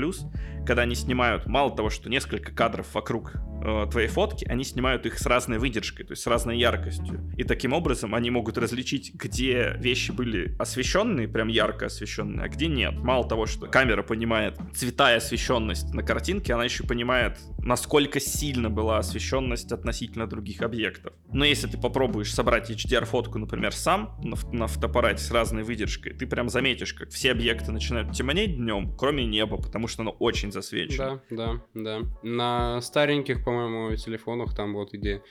когда 0.66 0.82
они 0.82 0.94
снимают, 0.94 1.46
мало 1.46 1.74
того, 1.74 1.88
что 1.88 2.10
несколько 2.10 2.52
кадров 2.52 2.92
вокруг 2.92 3.32
э, 3.64 3.86
твоей 3.90 4.08
фотки, 4.08 4.44
они 4.44 4.64
снимают 4.64 5.06
их 5.06 5.18
с 5.18 5.26
разной 5.26 5.58
выдержкой, 5.58 6.04
то 6.04 6.12
есть 6.12 6.22
с 6.22 6.26
разной 6.26 6.58
яркостью. 6.58 7.20
И 7.36 7.44
таким 7.44 7.72
образом 7.72 8.14
они 8.14 8.30
могут 8.30 8.58
различить, 8.58 9.14
где 9.14 9.74
вещи 9.78 10.10
были 10.12 10.54
освещенные, 10.58 11.28
прям 11.28 11.48
ярко 11.48 11.86
освещенные, 11.86 12.44
а 12.44 12.48
где 12.48 12.66
нет. 12.66 12.94
Мало 12.94 13.28
того, 13.28 13.46
что 13.46 13.66
камера 13.66 14.02
понимает 14.02 14.58
цвета 14.74 15.12
и 15.12 15.16
освещенность 15.16 15.92
на 15.94 16.02
картинке, 16.02 16.54
она 16.54 16.64
еще 16.64 16.84
понимает, 16.84 17.38
насколько 17.58 18.20
сильно 18.20 18.70
была 18.70 18.98
освещенность 18.98 19.72
относительно 19.72 20.26
других 20.26 20.62
объектов. 20.62 21.14
Но 21.32 21.44
если 21.44 21.66
ты 21.66 21.78
попробуешь 21.78 22.32
собрать 22.32 22.70
HDR-фотку, 22.70 23.38
например, 23.38 23.74
сам 23.74 24.16
на, 24.22 24.36
на 24.52 24.66
фотоаппарате 24.66 25.22
с 25.22 25.30
разной 25.30 25.62
выдержкой, 25.62 26.12
ты 26.14 26.26
прям 26.26 26.48
заметишь, 26.48 26.92
как 26.94 27.10
все 27.10 27.32
объекты 27.32 27.72
начинают 27.72 28.12
темнеть 28.12 28.56
днем, 28.56 28.94
кроме 28.96 29.24
неба, 29.24 29.56
потому 29.56 29.88
что 29.88 30.02
оно 30.02 30.10
очень 30.12 30.52
засвечено. 30.52 31.22
Да, 31.30 31.60
да, 31.74 32.00
да. 32.00 32.00
На 32.22 32.80
стареньких, 32.80 33.44
по-моему, 33.54 33.96
телефонах 33.96 34.54
там 34.54 34.74
вот 34.74 34.92
где 34.92 35.22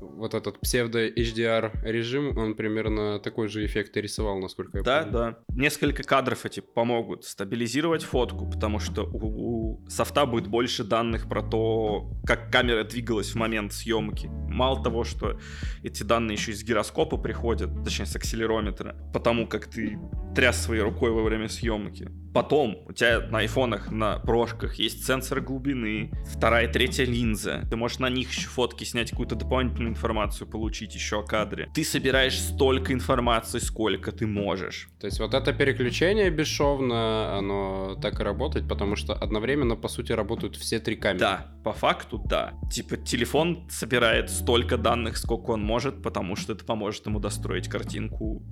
вот 0.00 0.34
этот 0.34 0.60
псевдо 0.60 1.08
HDR 1.08 1.70
режим, 1.82 2.36
он 2.38 2.54
примерно 2.54 3.18
такой 3.18 3.48
же 3.48 3.64
эффект 3.66 3.96
и 3.96 4.00
рисовал, 4.00 4.38
насколько 4.38 4.78
я 4.78 4.84
да, 4.84 5.00
помню. 5.00 5.12
Да, 5.12 5.30
да. 5.30 5.38
Несколько 5.54 6.02
кадров 6.02 6.46
эти 6.46 6.60
помогут 6.60 7.24
стабилизировать 7.24 8.02
фотку, 8.02 8.48
потому 8.48 8.78
что 8.78 9.04
у, 9.04 9.80
у 9.82 9.88
софта 9.88 10.26
будет 10.26 10.46
больше 10.46 10.84
данных 10.84 11.28
про 11.28 11.42
то, 11.42 12.10
как 12.24 12.50
камера 12.50 12.84
двигалась 12.84 13.30
в 13.30 13.34
момент 13.36 13.72
съемки. 13.72 14.28
Мало 14.48 14.82
того, 14.82 15.04
что 15.04 15.38
эти 15.82 16.02
данные 16.02 16.36
еще 16.36 16.52
из 16.52 16.62
гироскопа 16.62 17.16
приходят, 17.16 17.70
точнее 17.84 18.06
с 18.06 18.16
акселерометра, 18.16 18.96
потому 19.12 19.46
как 19.46 19.66
ты 19.66 19.98
тряс 20.34 20.62
своей 20.62 20.82
рукой 20.82 21.10
во 21.10 21.22
время 21.22 21.48
съемки. 21.48 22.10
Потом 22.32 22.78
у 22.88 22.92
тебя 22.92 23.20
на 23.30 23.40
айфонах, 23.40 23.90
на 23.90 24.18
прошках 24.18 24.76
есть 24.76 25.04
сенсор 25.04 25.42
глубины, 25.42 26.10
вторая, 26.34 26.66
третья 26.66 27.04
линза. 27.04 27.66
Ты 27.68 27.76
можешь 27.76 27.98
на 27.98 28.08
них 28.08 28.30
еще 28.30 28.48
фотки 28.48 28.84
снять, 28.84 29.10
какую-то 29.10 29.34
дополнительную 29.34 29.90
информацию 29.90 30.48
получить 30.48 30.94
еще 30.94 31.20
о 31.20 31.22
кадре. 31.22 31.68
Ты 31.74 31.84
собираешь 31.84 32.40
столько 32.40 32.94
информации, 32.94 33.58
сколько 33.58 34.12
ты 34.12 34.26
можешь. 34.26 34.88
То 34.98 35.06
есть 35.06 35.20
вот 35.20 35.34
это 35.34 35.52
переключение 35.52 36.30
бесшовно, 36.30 37.36
оно 37.36 37.98
так 38.00 38.18
и 38.18 38.22
работает, 38.22 38.66
потому 38.66 38.96
что 38.96 39.12
одновременно, 39.12 39.76
по 39.76 39.88
сути, 39.88 40.12
работают 40.12 40.56
все 40.56 40.78
три 40.78 40.96
камеры. 40.96 41.20
Да, 41.20 41.46
по 41.64 41.72
факту, 41.72 42.18
да. 42.18 42.54
Типа 42.70 42.96
телефон 42.96 43.68
собирает 43.68 44.30
столько 44.30 44.78
данных, 44.78 45.18
сколько 45.18 45.50
он 45.50 45.62
может, 45.62 46.02
потому 46.02 46.36
что 46.36 46.54
это 46.54 46.64
поможет 46.64 47.04
ему 47.06 47.20
достроить 47.20 47.68
картинку 47.68 48.42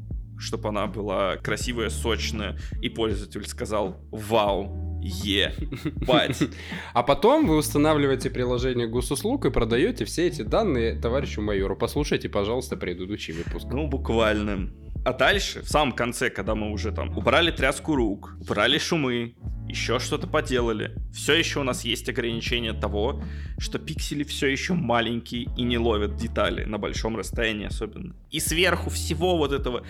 чтобы 0.41 0.71
она 0.71 0.87
была 0.87 1.37
красивая, 1.37 1.91
сочная, 1.91 2.59
и 2.81 2.89
пользователь 2.89 3.47
сказал 3.47 4.01
«Вау, 4.11 5.00
е, 5.03 5.55
бать». 6.07 6.43
А 6.95 7.03
потом 7.03 7.47
вы 7.47 7.57
устанавливаете 7.57 8.31
приложение 8.31 8.87
госуслуг 8.87 9.47
и 9.47 9.51
продаете 9.51 10.05
все 10.05 10.27
эти 10.27 10.43
данные 10.43 10.95
товарищу 10.95 11.43
майору. 11.43 11.77
Послушайте, 11.77 12.29
пожалуйста, 12.29 12.77
предыдущий 12.77 13.35
выпуск. 13.35 13.67
Ну, 13.71 13.87
буквально. 13.87 14.71
А 15.05 15.15
дальше, 15.15 15.63
в 15.63 15.69
самом 15.69 15.93
конце, 15.93 16.29
когда 16.29 16.55
мы 16.55 16.71
уже 16.71 16.93
там 16.93 17.17
убрали 17.17 17.51
тряску 17.51 17.97
рук, 17.97 18.37
убрали 18.41 18.77
шумы, 18.77 19.35
еще 19.67 19.99
что-то 19.99 20.27
поделали, 20.27 20.95
все 21.13 21.35
еще 21.35 21.61
у 21.61 21.63
нас 21.63 21.85
есть 21.85 22.09
ограничение 22.09 22.75
того, 22.75 23.23
что 23.59 23.79
пиксели 23.79 24.25
все 24.25 24.49
еще 24.49 24.75
маленькие 24.75 25.45
и 25.57 25.63
не 25.63 25.79
ловят 25.79 26.17
детали 26.17 26.65
на 26.65 26.77
большом 26.77 27.17
расстоянии 27.17 27.67
особенно. 27.67 28.15
И 28.31 28.41
сверху 28.41 28.91
всего 28.91 29.39
вот 29.39 29.53
этого 29.53 29.85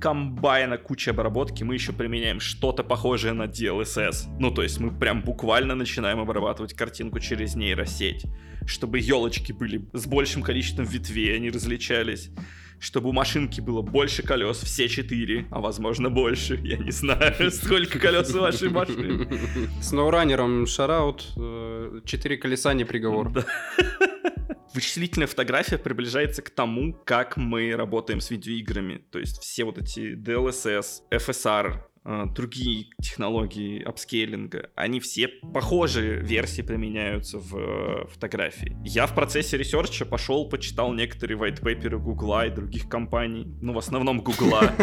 комбайна 0.00 0.78
куча 0.78 1.12
обработки 1.12 1.62
мы 1.62 1.74
еще 1.74 1.92
применяем 1.92 2.40
что-то 2.40 2.82
похожее 2.82 3.34
на 3.34 3.44
DLSS. 3.44 4.26
Ну, 4.38 4.50
то 4.56 4.62
есть 4.62 4.80
мы 4.80 4.90
прям 4.90 5.20
буквально 5.20 5.74
начинаем 5.74 6.18
обрабатывать 6.18 6.72
картинку 6.72 7.20
через 7.20 7.56
нейросеть, 7.56 8.24
чтобы 8.64 8.98
елочки 8.98 9.52
были 9.52 9.86
с 9.92 10.06
большим 10.06 10.42
количеством 10.42 10.86
ветвей, 10.86 11.36
они 11.36 11.50
различались 11.50 12.30
чтобы 12.78 13.08
у 13.08 13.12
машинки 13.12 13.62
было 13.62 13.80
больше 13.80 14.22
колес, 14.22 14.58
все 14.58 14.86
четыре, 14.86 15.46
а 15.50 15.60
возможно 15.60 16.10
больше, 16.10 16.56
я 16.62 16.76
не 16.76 16.90
знаю, 16.90 17.50
сколько 17.50 17.98
колес 17.98 18.34
у 18.34 18.40
вашей 18.40 18.68
машины. 18.68 19.26
SnowRunner 19.80 19.92
ом 19.92 20.66
shoutout, 20.66 21.26
четыре 22.04 22.36
колеса 22.36 22.74
не 22.74 22.84
приговор. 22.84 23.32
Вычислительная 24.74 25.26
фотография 25.26 25.78
приближается 25.78 26.42
к 26.42 26.50
тому, 26.50 26.92
как 26.92 27.38
мы 27.38 27.74
работаем 27.74 28.20
с 28.20 28.30
видеоиграми. 28.30 28.98
То 29.10 29.18
есть 29.18 29.40
все 29.40 29.64
вот 29.64 29.78
эти 29.78 30.14
DLSS, 30.14 31.02
FSR, 31.10 31.80
другие 32.26 32.86
технологии 33.02 33.82
upscaling 33.82 34.54
а, 34.54 34.70
они 34.76 35.00
все 35.00 35.28
похожие 35.28 36.20
версии 36.20 36.62
применяются 36.62 37.38
в 37.38 37.56
э, 37.56 38.06
фотографии. 38.08 38.76
Я 38.84 39.06
в 39.06 39.14
процессе 39.14 39.58
research 39.58 39.99
а 39.99 40.04
пошел, 40.04 40.48
почитал 40.48 40.92
некоторые 40.92 41.36
white 41.36 41.60
paper 41.60 41.98
Google 41.98 42.39
а 42.39 42.46
и 42.46 42.50
других 42.50 42.88
компаний, 42.88 43.46
ну, 43.60 43.72
в 43.72 43.78
основном 43.78 44.20
Гугла. 44.20 44.72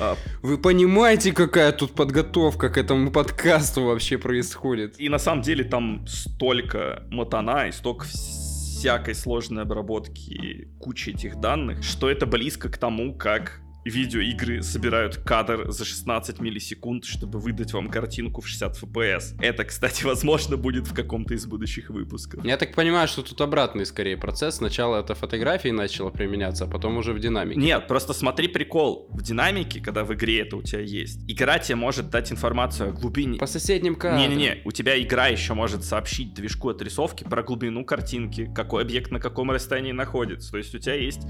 А, 0.00 0.16
Вы 0.42 0.58
понимаете, 0.58 1.32
какая 1.32 1.72
тут 1.72 1.92
подготовка 1.92 2.68
к 2.70 2.78
этому 2.78 3.10
подкасту 3.10 3.84
вообще 3.84 4.18
происходит? 4.18 4.98
И 5.00 5.08
на 5.08 5.18
самом 5.18 5.42
деле 5.42 5.64
там 5.64 6.06
столько 6.06 7.04
мотана 7.10 7.68
и 7.68 7.72
столько 7.72 8.06
всякой 8.06 9.14
сложной 9.14 9.62
обработки 9.62 10.68
кучи 10.78 11.10
этих 11.10 11.36
данных, 11.40 11.82
что 11.82 12.08
это 12.08 12.26
близко 12.26 12.68
к 12.68 12.78
тому, 12.78 13.14
как 13.14 13.60
видеоигры 13.88 14.62
собирают 14.62 15.16
кадр 15.18 15.70
за 15.70 15.84
16 15.84 16.40
миллисекунд, 16.40 17.04
чтобы 17.04 17.38
выдать 17.38 17.72
вам 17.72 17.88
картинку 17.88 18.40
в 18.40 18.48
60 18.48 18.82
FPS. 18.82 19.36
Это, 19.40 19.64
кстати, 19.64 20.04
возможно, 20.04 20.56
будет 20.56 20.86
в 20.86 20.94
каком-то 20.94 21.34
из 21.34 21.46
будущих 21.46 21.90
выпусков. 21.90 22.44
Я 22.44 22.56
так 22.56 22.74
понимаю, 22.74 23.08
что 23.08 23.22
тут 23.22 23.40
обратный 23.40 23.86
скорее 23.86 24.16
процесс. 24.16 24.56
Сначала 24.56 25.00
это 25.00 25.14
фотографии 25.14 25.68
начало 25.68 26.10
применяться, 26.10 26.64
а 26.64 26.66
потом 26.66 26.96
уже 26.96 27.12
в 27.12 27.20
динамике. 27.20 27.60
Нет, 27.60 27.86
просто 27.86 28.12
смотри 28.12 28.48
прикол. 28.48 29.08
В 29.10 29.22
динамике, 29.22 29.80
когда 29.80 30.04
в 30.04 30.14
игре 30.14 30.40
это 30.40 30.56
у 30.56 30.62
тебя 30.62 30.80
есть, 30.80 31.20
игра 31.28 31.58
тебе 31.58 31.76
может 31.76 32.10
дать 32.10 32.32
информацию 32.32 32.90
о 32.90 32.92
глубине. 32.92 33.38
По 33.38 33.46
соседним 33.46 33.94
кадрам. 33.94 34.20
Не-не-не, 34.20 34.62
у 34.64 34.72
тебя 34.72 35.00
игра 35.00 35.28
еще 35.28 35.54
может 35.54 35.84
сообщить 35.84 36.34
движку 36.34 36.70
отрисовки 36.70 37.24
про 37.24 37.42
глубину 37.42 37.84
картинки, 37.84 38.50
какой 38.54 38.82
объект 38.82 39.10
на 39.10 39.20
каком 39.20 39.50
расстоянии 39.50 39.92
находится. 39.92 40.50
То 40.50 40.58
есть 40.58 40.74
у 40.74 40.78
тебя 40.78 40.94
есть 40.94 41.22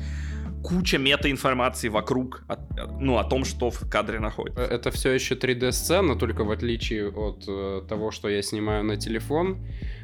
куча 0.62 0.98
мета-информации 0.98 1.88
вокруг, 1.88 2.44
ну, 3.00 3.18
о 3.18 3.24
том, 3.24 3.44
что 3.44 3.70
в 3.70 3.88
кадре 3.90 4.18
находится. 4.18 4.62
Это 4.62 4.90
все 4.90 5.12
еще 5.12 5.34
3D-сцена, 5.34 6.16
только 6.16 6.44
в 6.44 6.50
отличие 6.50 7.10
от 7.10 7.44
э, 7.48 7.82
того, 7.88 8.10
что 8.10 8.28
я 8.28 8.42
снимаю 8.42 8.84
на 8.84 8.96
телефон, 8.96 9.58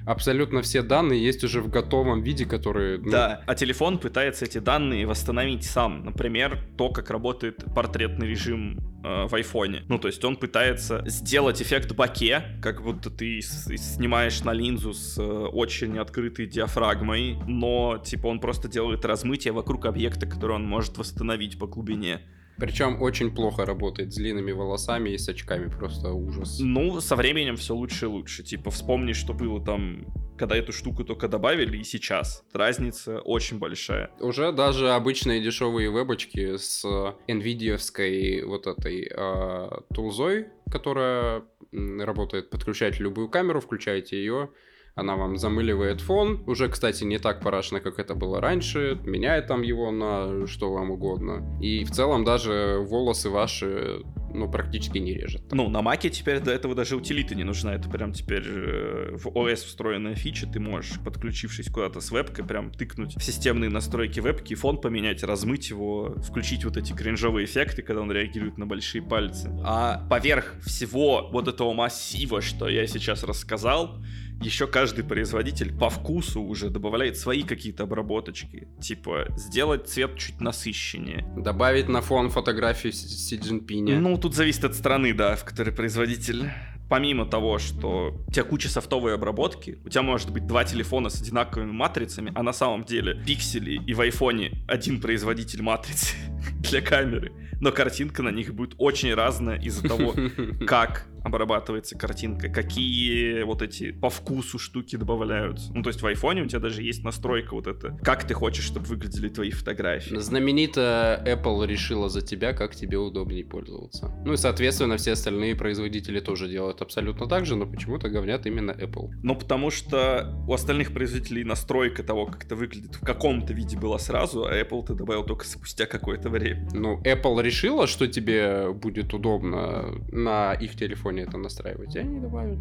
абсолютно 0.07 0.63
все 0.63 0.83
данные 0.83 1.23
есть 1.23 1.45
уже 1.45 1.61
в 1.61 1.69
готовом 1.69 2.23
виде, 2.23 2.45
которые... 2.45 2.99
Ну... 2.99 3.11
Да, 3.11 3.43
а 3.47 3.55
телефон 3.55 3.99
пытается 3.99 4.45
эти 4.45 4.59
данные 4.59 5.07
восстановить 5.07 5.65
сам. 5.65 6.05
Например, 6.05 6.59
то, 6.77 6.91
как 6.91 7.11
работает 7.11 7.65
портретный 7.75 8.29
режим 8.29 8.79
э, 9.05 9.27
в 9.27 9.35
айфоне. 9.35 9.83
Ну, 9.89 9.99
то 9.99 10.09
есть 10.09 10.25
он 10.25 10.37
пытается 10.37 11.03
сделать 11.07 11.63
эффект 11.63 11.93
боке, 11.95 12.43
как 12.63 12.83
будто 12.83 13.11
ты 13.11 13.41
снимаешь 13.41 14.43
на 14.43 14.53
линзу 14.53 14.93
с 14.93 15.19
э, 15.19 15.23
очень 15.23 15.99
открытой 15.99 16.47
диафрагмой, 16.47 17.39
но, 17.47 17.99
типа, 17.99 18.27
он 18.27 18.41
просто 18.41 18.69
делает 18.69 19.05
размытие 19.05 19.53
вокруг 19.53 19.87
объекта, 19.87 20.27
который 20.27 20.57
он 20.57 20.67
может 20.67 20.99
восстановить 20.99 21.59
по 21.59 21.67
глубине. 21.67 22.23
Причем 22.59 23.03
очень 23.03 23.35
плохо 23.35 23.65
работает 23.67 24.13
с 24.13 24.17
длинными 24.17 24.53
волосами 24.53 25.11
и 25.11 25.19
с 25.19 25.29
очками, 25.29 25.69
просто 25.69 26.11
ужас. 26.11 26.59
Ну, 26.61 27.01
со 27.01 27.17
временем 27.17 27.57
все 27.57 27.75
лучше 27.75 28.07
и 28.07 28.09
лучше. 28.09 28.43
Типа, 28.43 28.71
вспомни, 28.71 29.13
что 29.13 29.35
было 29.35 29.65
там, 29.65 30.07
когда 30.39 30.57
эту 30.57 30.73
штуку 30.73 31.05
только 31.05 31.29
добавили, 31.29 31.79
и 31.79 31.85
сейчас. 31.85 32.45
Разница 32.53 33.21
очень 33.21 33.59
большая. 33.59 34.11
Уже 34.21 34.53
даже 34.53 34.91
обычные 34.91 35.43
дешевые 35.43 35.91
вебочки 35.91 36.57
с 36.57 36.85
nvidia 37.27 38.45
вот 38.45 38.67
этой 38.67 39.11
э, 39.11 39.71
тулзой, 39.95 40.49
которая 40.71 41.45
работает, 41.73 42.51
подключаете 42.51 43.03
любую 43.03 43.29
камеру, 43.29 43.61
включаете 43.61 44.17
ее, 44.17 44.51
она 44.95 45.17
вам 45.17 45.37
замыливает 45.37 46.01
фон, 46.01 46.43
уже, 46.47 46.69
кстати, 46.69 47.05
не 47.05 47.19
так 47.19 47.41
парашно, 47.41 47.81
как 47.81 47.99
это 47.99 48.15
было 48.15 48.41
раньше, 48.41 48.99
меняет 49.05 49.49
там 49.49 49.63
его 49.63 49.91
на 49.91 50.47
что 50.47 50.73
вам 50.73 50.93
угодно. 50.93 51.59
И 51.61 51.85
в 51.85 51.91
целом 51.91 52.25
даже 52.25 52.79
волосы 52.81 53.29
ваши 53.29 54.03
ну, 54.35 54.51
практически 54.51 54.99
не 54.99 55.15
режет. 55.15 55.43
Ну, 55.53 55.69
на 55.69 55.81
маке 55.81 56.11
теперь 56.11 56.41
до 56.41 56.51
этого 56.51 56.75
даже 56.75 56.97
утилита 56.97 57.35
не 57.35 57.45
нужна. 57.45 57.75
Это 57.75 57.89
прям 57.89 58.13
теперь 58.13 58.45
э, 58.45 59.17
в 59.17 59.29
OS 59.29 59.67
встроенная 59.67 60.17
фича. 60.17 60.47
Ты 60.47 60.59
можешь, 60.59 60.99
подключившись 61.01 61.71
куда-то 61.71 62.01
с 62.01 62.11
вебкой, 62.11 62.45
прям 62.45 62.73
тыкнуть 62.73 63.17
в 63.17 63.23
системные 63.23 63.71
настройки 63.71 64.21
вебки, 64.21 64.55
фон 64.55 64.81
поменять, 64.81 65.23
размыть 65.23 65.71
его, 65.71 66.17
включить 66.19 66.65
вот 66.65 66.77
эти 66.77 66.93
кринжовые 66.93 67.47
эффекты, 67.47 67.83
когда 67.83 68.03
он 68.03 68.11
реагирует 68.11 68.59
на 68.59 68.67
большие 68.67 69.03
пальцы. 69.03 69.51
А 69.65 70.05
поверх 70.11 70.57
всего 70.65 71.29
вот 71.31 71.47
этого 71.47 71.73
массива, 71.73 72.41
что 72.41 72.69
я 72.69 72.87
сейчас 72.89 73.23
рассказал, 73.23 74.03
еще 74.41 74.67
каждый 74.67 75.05
производитель 75.05 75.73
по 75.73 75.89
вкусу 75.91 76.43
уже 76.43 76.71
добавляет 76.71 77.17
свои 77.17 77.43
какие-то 77.43 77.85
обработочки. 77.85 78.69
Типа, 78.81 79.27
сделать 79.37 79.89
цвет 79.89 80.17
чуть 80.19 80.41
насыщеннее. 80.41 81.27
Добавить 81.37 81.89
на 81.89 82.01
фон 82.01 82.31
фотографию 82.31 82.93
Си 82.93 83.39
Цзиньпиня. 83.39 83.99
Ну, 83.99 84.19
тут 84.19 84.35
зависит 84.35 84.65
от 84.65 84.75
страны, 84.75 85.15
да, 85.15 85.37
в 85.37 85.45
которой 85.45 85.71
производитель 85.71 86.51
помимо 86.89 87.27
того, 87.27 87.59
что 87.59 88.23
у 88.27 88.31
тебя 88.31 88.45
куча 88.45 88.69
софтовой 88.69 89.15
обработки, 89.15 89.79
у 89.85 89.89
тебя 89.89 90.03
может 90.03 90.31
быть 90.31 90.47
два 90.47 90.65
телефона 90.65 91.09
с 91.09 91.21
одинаковыми 91.21 91.73
матрицами, 91.73 92.31
а 92.35 92.43
на 92.43 92.53
самом 92.53 92.85
деле 92.85 93.15
пиксели 93.27 93.81
и 93.85 93.95
в 93.95 94.01
айфоне 94.01 94.53
один 94.69 95.01
производитель 95.01 95.63
матрицы 95.63 96.15
для 96.61 96.81
камеры, 96.81 97.33
но 97.61 97.73
картинка 97.73 98.23
на 98.23 98.29
них 98.29 98.55
будет 98.55 98.75
очень 98.79 99.15
разная 99.15 99.59
из-за 99.59 99.89
того, 99.89 100.15
как 100.67 101.07
обрабатывается 101.25 101.97
картинка, 101.97 102.49
какие 102.49 103.43
вот 103.43 103.63
эти 103.63 103.91
по 103.91 104.11
вкусу 104.11 104.59
штуки 104.59 104.97
добавляются. 104.97 105.73
Ну, 105.75 105.83
то 105.83 105.89
есть 105.89 106.03
в 106.03 106.07
айфоне 106.07 106.43
у 106.43 106.47
тебя 106.47 106.61
даже 106.61 106.83
есть 106.83 107.03
настройка 107.03 107.55
вот 107.55 107.67
это, 107.67 107.99
как 108.03 108.25
ты 108.25 108.35
хочешь, 108.35 108.65
чтобы 108.65 108.87
выглядели 108.87 109.29
твои 109.29 109.51
фотографии. 109.51 110.17
Знаменито 110.17 111.23
Apple 111.27 111.67
решила 111.67 112.09
за 112.09 112.21
тебя, 112.21 112.53
как 112.53 112.77
тебе 112.77 112.99
удобнее 112.99 113.45
пользоваться. 113.45 114.13
Ну 114.25 114.35
и, 114.35 114.37
соответственно, 114.37 114.99
все 114.99 115.13
остальные 115.13 115.57
производители 115.57 116.21
тоже 116.21 116.49
делают 116.49 116.83
абсолютно 116.83 117.27
так 117.27 117.47
же, 117.47 117.57
но 117.57 117.67
почему-то 117.67 118.11
говнят 118.11 118.47
именно 118.47 118.73
Apple. 118.73 119.11
Ну, 119.23 119.35
потому 119.35 119.71
что 119.71 120.35
у 120.47 120.53
остальных 120.53 120.93
производителей 120.93 121.45
настройка 121.45 122.03
того, 122.03 122.27
как 122.27 122.45
это 122.45 122.55
выглядит 122.55 122.97
в 122.97 123.01
каком-то 123.01 123.55
виде 123.55 123.79
была 123.79 123.99
сразу, 123.99 124.45
а 124.45 124.53
Apple 124.53 124.87
ты 124.87 124.95
добавил 124.95 125.25
только 125.25 125.47
спустя 125.47 125.87
какое-то 125.87 126.29
время. 126.29 126.69
Ну, 126.75 127.01
Apple 127.03 127.43
решила, 127.43 127.87
что 127.87 128.07
тебе 128.07 128.73
будет 128.73 129.15
удобно 129.15 129.95
на 130.13 130.53
их 130.53 130.77
телефоне 130.77 131.14
телефоне 131.15 131.23
это 131.23 131.39
настраивать, 131.39 131.97
и 131.97 131.99
они 131.99 132.21
добавят. 132.21 132.59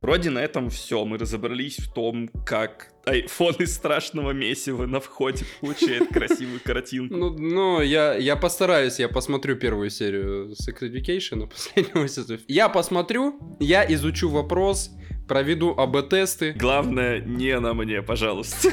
Вроде 0.00 0.30
на 0.30 0.40
этом 0.40 0.68
все. 0.68 1.04
Мы 1.04 1.16
разобрались 1.16 1.78
в 1.78 1.92
том, 1.92 2.28
как 2.44 2.92
iPhone 3.06 3.62
из 3.62 3.74
страшного 3.74 4.32
месива 4.32 4.86
на 4.86 4.98
входе 4.98 5.44
получает 5.60 6.08
красивую 6.08 6.60
картинку. 6.64 7.14
Ну, 7.14 7.38
ну 7.38 7.80
я, 7.80 8.14
я 8.16 8.34
постараюсь, 8.34 8.98
я 8.98 9.08
посмотрю 9.08 9.56
первую 9.56 9.90
серию 9.90 10.54
Sex 10.60 10.80
Education, 10.80 11.46
последнего 11.74 12.08
сезона. 12.08 12.40
Я 12.48 12.68
посмотрю, 12.68 13.38
я 13.60 13.84
изучу 13.94 14.28
вопрос, 14.28 14.90
проведу 15.32 15.74
АБ-тесты. 15.74 16.52
Главное, 16.52 17.22
не 17.22 17.58
на 17.58 17.72
мне, 17.72 18.02
пожалуйста. 18.02 18.68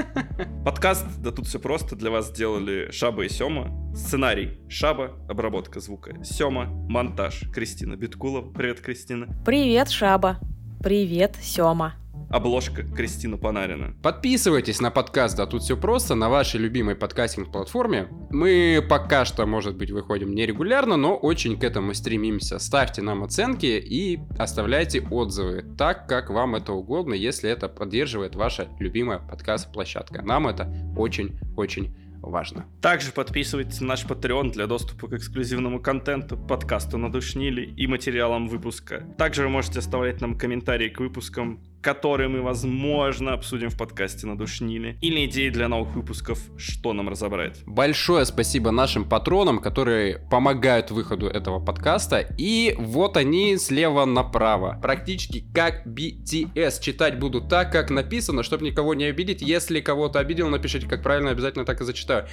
Подкаст, 0.64 1.06
да 1.20 1.30
тут 1.30 1.46
все 1.46 1.60
просто, 1.60 1.94
для 1.94 2.10
вас 2.10 2.30
сделали 2.30 2.90
Шаба 2.90 3.24
и 3.24 3.28
Сема. 3.28 3.70
Сценарий 3.94 4.58
Шаба, 4.68 5.12
обработка 5.28 5.78
звука 5.78 6.16
Сема, 6.24 6.64
монтаж 6.66 7.44
Кристина 7.54 7.94
Биткулова. 7.94 8.50
Привет, 8.50 8.80
Кристина. 8.80 9.28
Привет, 9.46 9.90
Шаба. 9.90 10.40
Привет, 10.82 11.36
Сема 11.40 11.94
обложка 12.32 12.82
Кристина 12.82 13.36
Панарина. 13.36 13.94
Подписывайтесь 14.02 14.80
на 14.80 14.90
подкаст 14.90 15.36
«Да 15.36 15.46
тут 15.46 15.62
все 15.62 15.76
просто» 15.76 16.14
на 16.14 16.30
вашей 16.30 16.58
любимой 16.58 16.96
подкастинг-платформе. 16.96 18.08
Мы 18.30 18.84
пока 18.88 19.26
что, 19.26 19.44
может 19.44 19.76
быть, 19.76 19.90
выходим 19.90 20.34
нерегулярно, 20.34 20.96
но 20.96 21.14
очень 21.14 21.58
к 21.58 21.64
этому 21.64 21.92
стремимся. 21.92 22.58
Ставьте 22.58 23.02
нам 23.02 23.22
оценки 23.22 23.66
и 23.66 24.18
оставляйте 24.38 25.02
отзывы 25.02 25.64
так, 25.76 26.08
как 26.08 26.30
вам 26.30 26.54
это 26.54 26.72
угодно, 26.72 27.12
если 27.12 27.50
это 27.50 27.68
поддерживает 27.68 28.34
ваша 28.34 28.68
любимая 28.80 29.18
подкаст-площадка. 29.18 30.22
Нам 30.22 30.48
это 30.48 30.72
очень-очень 30.96 31.94
важно. 32.22 32.64
Также 32.80 33.12
подписывайтесь 33.12 33.80
на 33.80 33.88
наш 33.88 34.06
Patreon 34.06 34.52
для 34.52 34.66
доступа 34.66 35.08
к 35.08 35.12
эксклюзивному 35.12 35.80
контенту, 35.80 36.38
подкасту 36.38 36.96
«Надушнили» 36.96 37.62
и 37.62 37.86
материалам 37.86 38.48
выпуска. 38.48 39.04
Также 39.18 39.42
вы 39.42 39.48
можете 39.50 39.80
оставлять 39.80 40.20
нам 40.20 40.38
комментарии 40.38 40.88
к 40.88 41.00
выпускам 41.00 41.60
которые 41.82 42.28
мы, 42.28 42.40
возможно, 42.40 43.32
обсудим 43.32 43.68
в 43.68 43.76
подкасте 43.76 44.26
«Надушнили», 44.26 44.96
или 45.00 45.26
идеи 45.26 45.50
для 45.50 45.68
новых 45.68 45.94
выпусков, 45.94 46.38
что 46.56 46.92
нам 46.92 47.08
разобрать. 47.08 47.62
Большое 47.66 48.24
спасибо 48.24 48.70
нашим 48.70 49.04
патронам, 49.04 49.58
которые 49.58 50.18
помогают 50.30 50.90
выходу 50.90 51.26
этого 51.26 51.58
подкаста, 51.58 52.20
и 52.38 52.74
вот 52.78 53.16
они 53.16 53.56
слева 53.56 54.04
направо. 54.04 54.78
Практически 54.80 55.44
как 55.52 55.86
BTS. 55.86 56.80
Читать 56.80 57.18
буду 57.18 57.40
так, 57.40 57.72
как 57.72 57.90
написано, 57.90 58.44
чтобы 58.44 58.64
никого 58.64 58.94
не 58.94 59.04
обидеть. 59.04 59.42
Если 59.42 59.80
кого-то 59.80 60.20
обидел, 60.20 60.48
напишите, 60.48 60.88
как 60.88 61.02
правильно, 61.02 61.30
обязательно 61.30 61.64
так 61.64 61.80
и 61.80 61.84
зачитаю. 61.84 62.26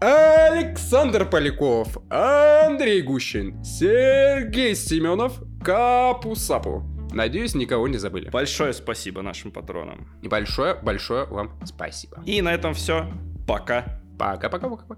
Александр 0.00 1.28
Поляков, 1.28 1.96
Андрей 2.10 3.00
Гущин, 3.00 3.64
Сергей 3.64 4.74
Семенов, 4.74 5.40
Капусапу. 5.64 6.99
Надеюсь, 7.12 7.54
никого 7.54 7.88
не 7.88 7.98
забыли. 7.98 8.30
Большое 8.30 8.72
спасибо 8.72 9.22
нашим 9.22 9.50
патронам. 9.50 10.08
И 10.22 10.28
большое, 10.28 10.74
большое 10.74 11.24
вам 11.26 11.52
спасибо. 11.64 12.22
И 12.24 12.40
на 12.42 12.52
этом 12.52 12.74
все. 12.74 13.10
Пока. 13.46 14.00
Пока-пока-пока. 14.18 14.96